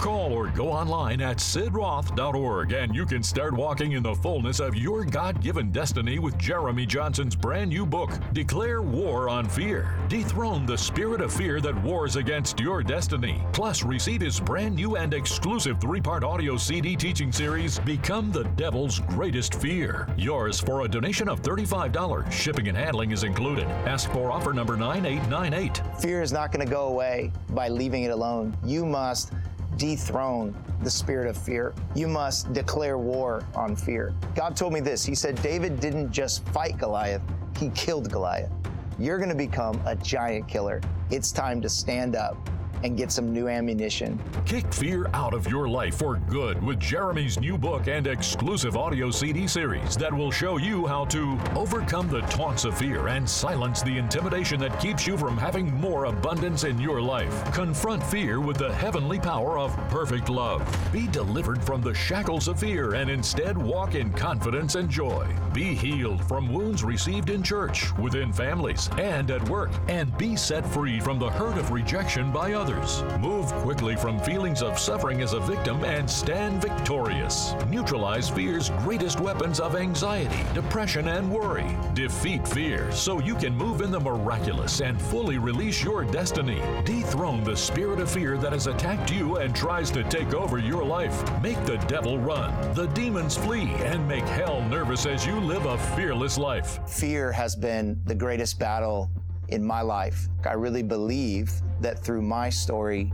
Call 0.02 0.32
or 0.32 0.48
go 0.48 0.68
online 0.68 1.20
at 1.20 1.36
sidroth.org 1.36 2.72
and 2.72 2.92
you 2.92 3.06
can 3.06 3.22
start 3.22 3.54
walking 3.54 3.92
in 3.92 4.02
the 4.02 4.16
fullness 4.16 4.58
of 4.58 4.74
your 4.74 5.04
God 5.04 5.40
given 5.40 5.70
destiny 5.70 6.18
with 6.18 6.36
Jeremy 6.38 6.86
Johnson's 6.86 7.36
brand 7.36 7.70
new 7.70 7.86
book, 7.86 8.10
Declare 8.32 8.82
War 8.82 9.28
on 9.28 9.48
Fear. 9.48 9.96
Dethrone 10.08 10.66
the 10.66 10.76
spirit 10.76 11.20
of 11.20 11.32
fear 11.32 11.60
that 11.60 11.80
wars 11.84 12.16
against 12.16 12.58
your 12.58 12.82
destiny. 12.82 13.44
Plus, 13.52 13.84
receive 13.84 14.20
his 14.20 14.40
brand 14.40 14.74
new 14.74 14.96
and 14.96 15.14
exclusive 15.14 15.80
three 15.80 16.00
part 16.00 16.24
audio 16.24 16.56
CD 16.56 16.96
teaching 16.96 17.30
series, 17.30 17.78
Become 17.78 18.32
the 18.32 18.42
Devil's 18.56 18.98
Greatest 18.98 19.54
Fear. 19.54 20.08
Yours 20.16 20.58
for 20.58 20.80
a 20.80 20.88
donation 20.88 21.28
of 21.28 21.42
$35. 21.42 22.28
Shipping 22.32 22.66
and 22.66 22.76
handling 22.76 23.12
is 23.12 23.22
included. 23.22 23.66
Ask 23.86 24.10
for 24.10 24.32
offer 24.32 24.52
number 24.52 24.76
9898. 24.76 25.80
Fear 26.00 26.22
is 26.22 26.32
not 26.32 26.50
going 26.50 26.66
to 26.66 26.72
go 26.72 26.88
away 26.88 27.30
by 27.50 27.68
leaving 27.68 28.02
it 28.02 28.10
alone. 28.10 28.56
You 28.64 28.84
must 28.84 29.32
dethrone 29.76 30.54
the 30.82 30.90
spirit 30.90 31.26
of 31.26 31.36
fear. 31.36 31.74
You 31.94 32.08
must 32.08 32.52
declare 32.52 32.98
war 32.98 33.44
on 33.54 33.76
fear. 33.76 34.14
God 34.34 34.56
told 34.56 34.72
me 34.72 34.80
this 34.80 35.04
He 35.04 35.14
said, 35.14 35.40
David 35.42 35.80
didn't 35.80 36.10
just 36.10 36.46
fight 36.48 36.78
Goliath, 36.78 37.22
he 37.58 37.70
killed 37.70 38.10
Goliath. 38.10 38.52
You're 38.98 39.18
going 39.18 39.30
to 39.30 39.34
become 39.34 39.80
a 39.86 39.96
giant 39.96 40.48
killer. 40.48 40.80
It's 41.10 41.32
time 41.32 41.60
to 41.62 41.68
stand 41.68 42.14
up 42.14 42.36
and 42.82 42.96
get 42.96 43.12
some 43.12 43.32
new 43.32 43.48
ammunition. 43.48 44.18
Kick 44.44 44.72
fear 44.72 45.08
out 45.14 45.34
of 45.34 45.46
your 45.48 45.68
life 45.68 45.96
for 45.96 46.16
good 46.28 46.62
with 46.62 46.80
Jeremy's 46.80 47.38
new 47.38 47.56
book 47.56 47.86
and 47.86 48.06
exclusive 48.06 48.76
audio 48.76 49.10
CD 49.10 49.46
series 49.46 49.96
that 49.96 50.12
will 50.12 50.30
show 50.30 50.56
you 50.56 50.86
how 50.86 51.04
to 51.06 51.38
overcome 51.54 52.08
the 52.08 52.20
taunts 52.22 52.64
of 52.64 52.76
fear 52.76 53.08
and 53.08 53.28
silence 53.28 53.82
the 53.82 53.96
intimidation 53.96 54.58
that 54.60 54.78
keeps 54.80 55.06
you 55.06 55.16
from 55.16 55.36
having 55.36 55.72
more 55.80 56.06
abundance 56.06 56.64
in 56.64 56.78
your 56.80 57.00
life. 57.00 57.52
Confront 57.52 58.02
fear 58.02 58.40
with 58.40 58.56
the 58.56 58.72
heavenly 58.74 59.18
power 59.18 59.58
of 59.58 59.76
perfect 59.88 60.28
love. 60.28 60.62
Be 60.92 61.06
delivered 61.06 61.62
from 61.62 61.82
the 61.82 61.94
shackles 61.94 62.48
of 62.48 62.58
fear 62.58 62.94
and 62.94 63.10
instead 63.10 63.56
walk 63.56 63.94
in 63.94 64.10
confidence 64.12 64.74
and 64.74 64.90
joy. 64.90 65.26
Be 65.52 65.74
healed 65.74 66.24
from 66.24 66.52
wounds 66.52 66.82
received 66.82 67.30
in 67.30 67.42
church, 67.42 67.96
within 67.98 68.32
families, 68.32 68.88
and 68.98 69.30
at 69.30 69.46
work, 69.48 69.70
and 69.88 70.16
be 70.18 70.34
set 70.36 70.66
free 70.66 70.98
from 71.00 71.18
the 71.18 71.30
hurt 71.30 71.58
of 71.58 71.70
rejection 71.70 72.32
by 72.32 72.54
others 72.54 72.71
others. 72.72 73.02
Move 73.20 73.46
quickly 73.54 73.96
from 73.96 74.18
feelings 74.20 74.62
of 74.62 74.78
suffering 74.78 75.20
as 75.22 75.32
a 75.32 75.40
victim 75.40 75.84
and 75.84 76.08
stand 76.08 76.60
victorious. 76.60 77.54
Neutralize 77.68 78.28
fear's 78.28 78.70
greatest 78.80 79.20
weapons 79.20 79.60
of 79.60 79.76
anxiety, 79.76 80.42
depression, 80.54 81.08
and 81.08 81.30
worry. 81.30 81.76
Defeat 81.94 82.46
fear 82.46 82.90
so 82.92 83.20
you 83.20 83.34
can 83.34 83.54
move 83.54 83.80
in 83.80 83.90
the 83.90 84.00
miraculous 84.00 84.80
and 84.80 85.00
fully 85.00 85.38
release 85.38 85.82
your 85.82 86.04
destiny. 86.04 86.60
Dethrone 86.84 87.44
the 87.44 87.56
spirit 87.56 88.00
of 88.00 88.10
fear 88.10 88.36
that 88.38 88.52
has 88.52 88.66
attacked 88.66 89.10
you 89.10 89.36
and 89.36 89.54
tries 89.54 89.90
to 89.90 90.02
take 90.04 90.34
over 90.34 90.58
your 90.58 90.84
life. 90.84 91.22
Make 91.42 91.62
the 91.64 91.78
devil 91.88 92.18
run, 92.18 92.52
the 92.74 92.86
demons 92.88 93.36
flee, 93.36 93.70
and 93.84 94.06
make 94.06 94.24
hell 94.24 94.62
nervous 94.62 95.06
as 95.06 95.26
you 95.26 95.38
live 95.40 95.66
a 95.66 95.78
fearless 95.96 96.38
life. 96.38 96.80
Fear 96.88 97.32
has 97.32 97.56
been 97.56 98.00
the 98.04 98.14
greatest 98.14 98.58
battle 98.58 99.10
in 99.48 99.64
my 99.64 99.82
life. 99.82 100.28
I 100.46 100.54
really 100.54 100.82
believe 100.82 101.52
that 101.82 102.02
through 102.02 102.22
my 102.22 102.48
story, 102.48 103.12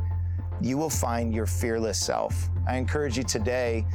you 0.61 0.77
will 0.77 0.91
find 0.91 1.35
your 1.35 1.47
fearless 1.47 1.99
self. 1.99 2.49
I 2.69 2.77
encourage 2.77 3.17
you 3.17 3.23
today, 3.23 3.87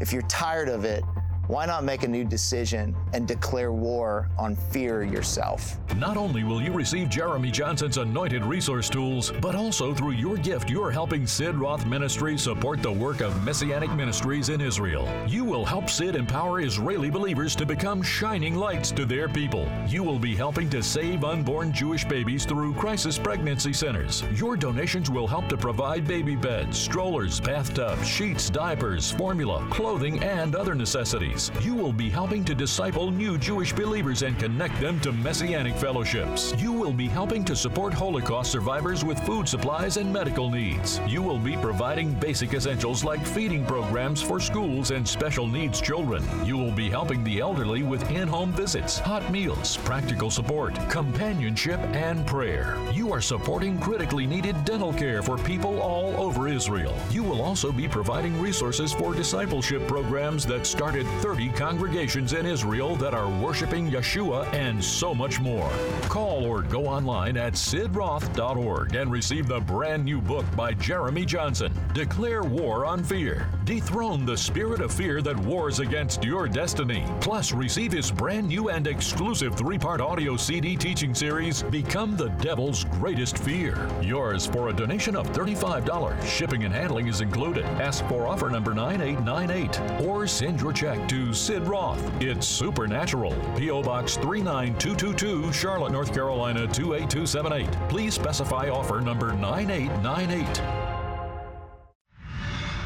if 0.00 0.12
you're 0.12 0.22
tired 0.22 0.68
of 0.68 0.84
it, 0.84 1.04
why 1.48 1.64
not 1.64 1.82
make 1.82 2.02
a 2.02 2.08
new 2.08 2.24
decision 2.24 2.94
and 3.14 3.26
declare 3.26 3.72
war 3.72 4.28
on 4.38 4.54
fear 4.54 5.02
yourself? 5.02 5.78
Not 5.96 6.18
only 6.18 6.44
will 6.44 6.60
you 6.60 6.72
receive 6.72 7.08
Jeremy 7.08 7.50
Johnson's 7.50 7.96
anointed 7.96 8.44
resource 8.44 8.90
tools, 8.90 9.32
but 9.40 9.54
also 9.54 9.94
through 9.94 10.12
your 10.12 10.36
gift, 10.36 10.68
you're 10.68 10.90
helping 10.90 11.26
Sid 11.26 11.54
Roth 11.54 11.86
Ministries 11.86 12.42
support 12.42 12.82
the 12.82 12.92
work 12.92 13.22
of 13.22 13.42
Messianic 13.44 13.90
ministries 13.94 14.50
in 14.50 14.60
Israel. 14.60 15.08
You 15.26 15.42
will 15.42 15.64
help 15.64 15.88
Sid 15.88 16.16
empower 16.16 16.60
Israeli 16.60 17.08
believers 17.08 17.56
to 17.56 17.64
become 17.64 18.02
shining 18.02 18.54
lights 18.54 18.92
to 18.92 19.06
their 19.06 19.26
people. 19.26 19.66
You 19.86 20.04
will 20.04 20.18
be 20.18 20.36
helping 20.36 20.68
to 20.70 20.82
save 20.82 21.24
unborn 21.24 21.72
Jewish 21.72 22.04
babies 22.04 22.44
through 22.44 22.74
crisis 22.74 23.16
pregnancy 23.18 23.72
centers. 23.72 24.22
Your 24.34 24.54
donations 24.54 25.10
will 25.10 25.26
help 25.26 25.48
to 25.48 25.56
provide 25.56 26.06
baby 26.06 26.36
beds, 26.36 26.76
strollers, 26.78 27.40
bathtubs, 27.40 28.06
sheets, 28.06 28.50
diapers, 28.50 29.10
formula, 29.12 29.66
clothing, 29.70 30.22
and 30.22 30.54
other 30.54 30.74
necessities. 30.74 31.37
You 31.60 31.74
will 31.74 31.92
be 31.92 32.10
helping 32.10 32.44
to 32.46 32.54
disciple 32.54 33.12
new 33.12 33.38
Jewish 33.38 33.72
believers 33.72 34.22
and 34.22 34.36
connect 34.36 34.80
them 34.80 34.98
to 35.00 35.12
Messianic 35.12 35.76
fellowships. 35.76 36.52
You 36.58 36.72
will 36.72 36.92
be 36.92 37.06
helping 37.06 37.44
to 37.44 37.54
support 37.54 37.94
Holocaust 37.94 38.50
survivors 38.50 39.04
with 39.04 39.20
food 39.20 39.48
supplies 39.48 39.98
and 39.98 40.12
medical 40.12 40.50
needs. 40.50 41.00
You 41.06 41.22
will 41.22 41.38
be 41.38 41.56
providing 41.56 42.12
basic 42.14 42.54
essentials 42.54 43.04
like 43.04 43.24
feeding 43.24 43.64
programs 43.64 44.20
for 44.20 44.40
schools 44.40 44.90
and 44.90 45.06
special 45.06 45.46
needs 45.46 45.80
children. 45.80 46.24
You 46.44 46.58
will 46.58 46.72
be 46.72 46.90
helping 46.90 47.22
the 47.22 47.38
elderly 47.38 47.84
with 47.84 48.10
in 48.10 48.26
home 48.26 48.50
visits, 48.50 48.98
hot 48.98 49.30
meals, 49.30 49.76
practical 49.76 50.30
support, 50.30 50.74
companionship, 50.90 51.78
and 51.94 52.26
prayer. 52.26 52.76
You 52.92 53.12
are 53.12 53.20
supporting 53.20 53.78
critically 53.78 54.26
needed 54.26 54.64
dental 54.64 54.92
care 54.92 55.22
for 55.22 55.38
people 55.38 55.80
all 55.80 56.16
over 56.16 56.48
Israel. 56.48 56.96
You 57.12 57.22
will 57.22 57.42
also 57.42 57.70
be 57.70 57.86
providing 57.86 58.40
resources 58.40 58.92
for 58.92 59.14
discipleship 59.14 59.86
programs 59.86 60.44
that 60.46 60.66
started 60.66 61.06
30 61.28 61.50
congregations 61.50 62.32
in 62.32 62.46
Israel 62.46 62.96
that 62.96 63.12
are 63.12 63.28
worshiping 63.28 63.90
Yeshua 63.90 64.50
and 64.54 64.82
so 64.82 65.14
much 65.14 65.40
more. 65.40 65.70
Call 66.04 66.42
or 66.46 66.62
go 66.62 66.86
online 66.86 67.36
at 67.36 67.52
sidroth.org 67.52 68.94
and 68.94 69.12
receive 69.12 69.46
the 69.46 69.60
brand 69.60 70.02
new 70.06 70.22
book 70.22 70.46
by 70.56 70.72
Jeremy 70.72 71.26
Johnson, 71.26 71.70
Declare 71.92 72.44
War 72.44 72.86
on 72.86 73.04
Fear. 73.04 73.46
Dethrone 73.66 74.24
the 74.24 74.34
spirit 74.34 74.80
of 74.80 74.90
fear 74.90 75.20
that 75.20 75.36
wars 75.40 75.80
against 75.80 76.24
your 76.24 76.48
destiny. 76.48 77.04
Plus, 77.20 77.52
receive 77.52 77.92
his 77.92 78.10
brand 78.10 78.48
new 78.48 78.70
and 78.70 78.86
exclusive 78.86 79.54
three 79.54 79.76
part 79.76 80.00
audio 80.00 80.34
CD 80.34 80.74
teaching 80.74 81.14
series, 81.14 81.62
Become 81.64 82.16
the 82.16 82.30
Devil's 82.40 82.84
Greatest 82.84 83.36
Fear. 83.36 83.86
Yours 84.00 84.46
for 84.46 84.70
a 84.70 84.72
donation 84.72 85.14
of 85.14 85.30
$35. 85.34 86.24
Shipping 86.24 86.64
and 86.64 86.72
handling 86.72 87.08
is 87.08 87.20
included. 87.20 87.66
Ask 87.66 88.06
for 88.06 88.26
offer 88.26 88.48
number 88.48 88.72
9898 88.72 90.06
or 90.08 90.26
send 90.26 90.62
your 90.62 90.72
check 90.72 91.06
to 91.18 91.34
Sid 91.34 91.62
Roth. 91.64 92.00
It's 92.22 92.46
Supernatural. 92.46 93.34
P.O. 93.56 93.82
Box 93.82 94.16
39222, 94.18 95.52
Charlotte, 95.52 95.90
North 95.90 96.14
Carolina 96.14 96.60
28278. 96.68 97.88
Please 97.88 98.14
specify 98.14 98.68
offer 98.68 99.00
number 99.00 99.32
9898. 99.32 100.62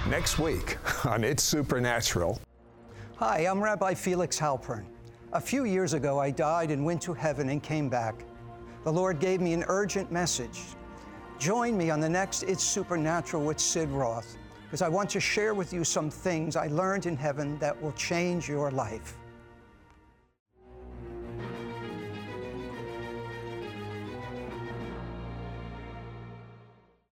Next 0.08 0.38
week 0.38 0.78
on 1.04 1.24
It's 1.24 1.42
Supernatural. 1.42 2.40
Hi, 3.16 3.40
I'm 3.40 3.62
Rabbi 3.62 3.92
Felix 3.92 4.40
Halpern. 4.40 4.84
A 5.34 5.40
few 5.40 5.64
years 5.64 5.92
ago, 5.92 6.18
I 6.18 6.30
died 6.30 6.70
and 6.70 6.84
went 6.84 7.02
to 7.02 7.12
heaven 7.12 7.50
and 7.50 7.62
came 7.62 7.90
back. 7.90 8.24
The 8.84 8.92
Lord 8.92 9.18
gave 9.18 9.42
me 9.42 9.52
an 9.52 9.64
urgent 9.68 10.10
message. 10.10 10.60
Join 11.38 11.76
me 11.76 11.90
on 11.90 12.00
the 12.00 12.08
next 12.08 12.44
It's 12.44 12.64
Supernatural 12.64 13.44
with 13.44 13.60
Sid 13.60 13.90
Roth 13.90 14.38
because 14.72 14.80
I 14.80 14.88
want 14.88 15.10
to 15.10 15.20
share 15.20 15.52
with 15.52 15.74
you 15.74 15.84
some 15.84 16.08
things 16.08 16.56
I 16.56 16.68
learned 16.68 17.04
in 17.04 17.14
heaven 17.14 17.58
that 17.58 17.78
will 17.82 17.92
change 17.92 18.48
your 18.48 18.70
life. 18.70 19.18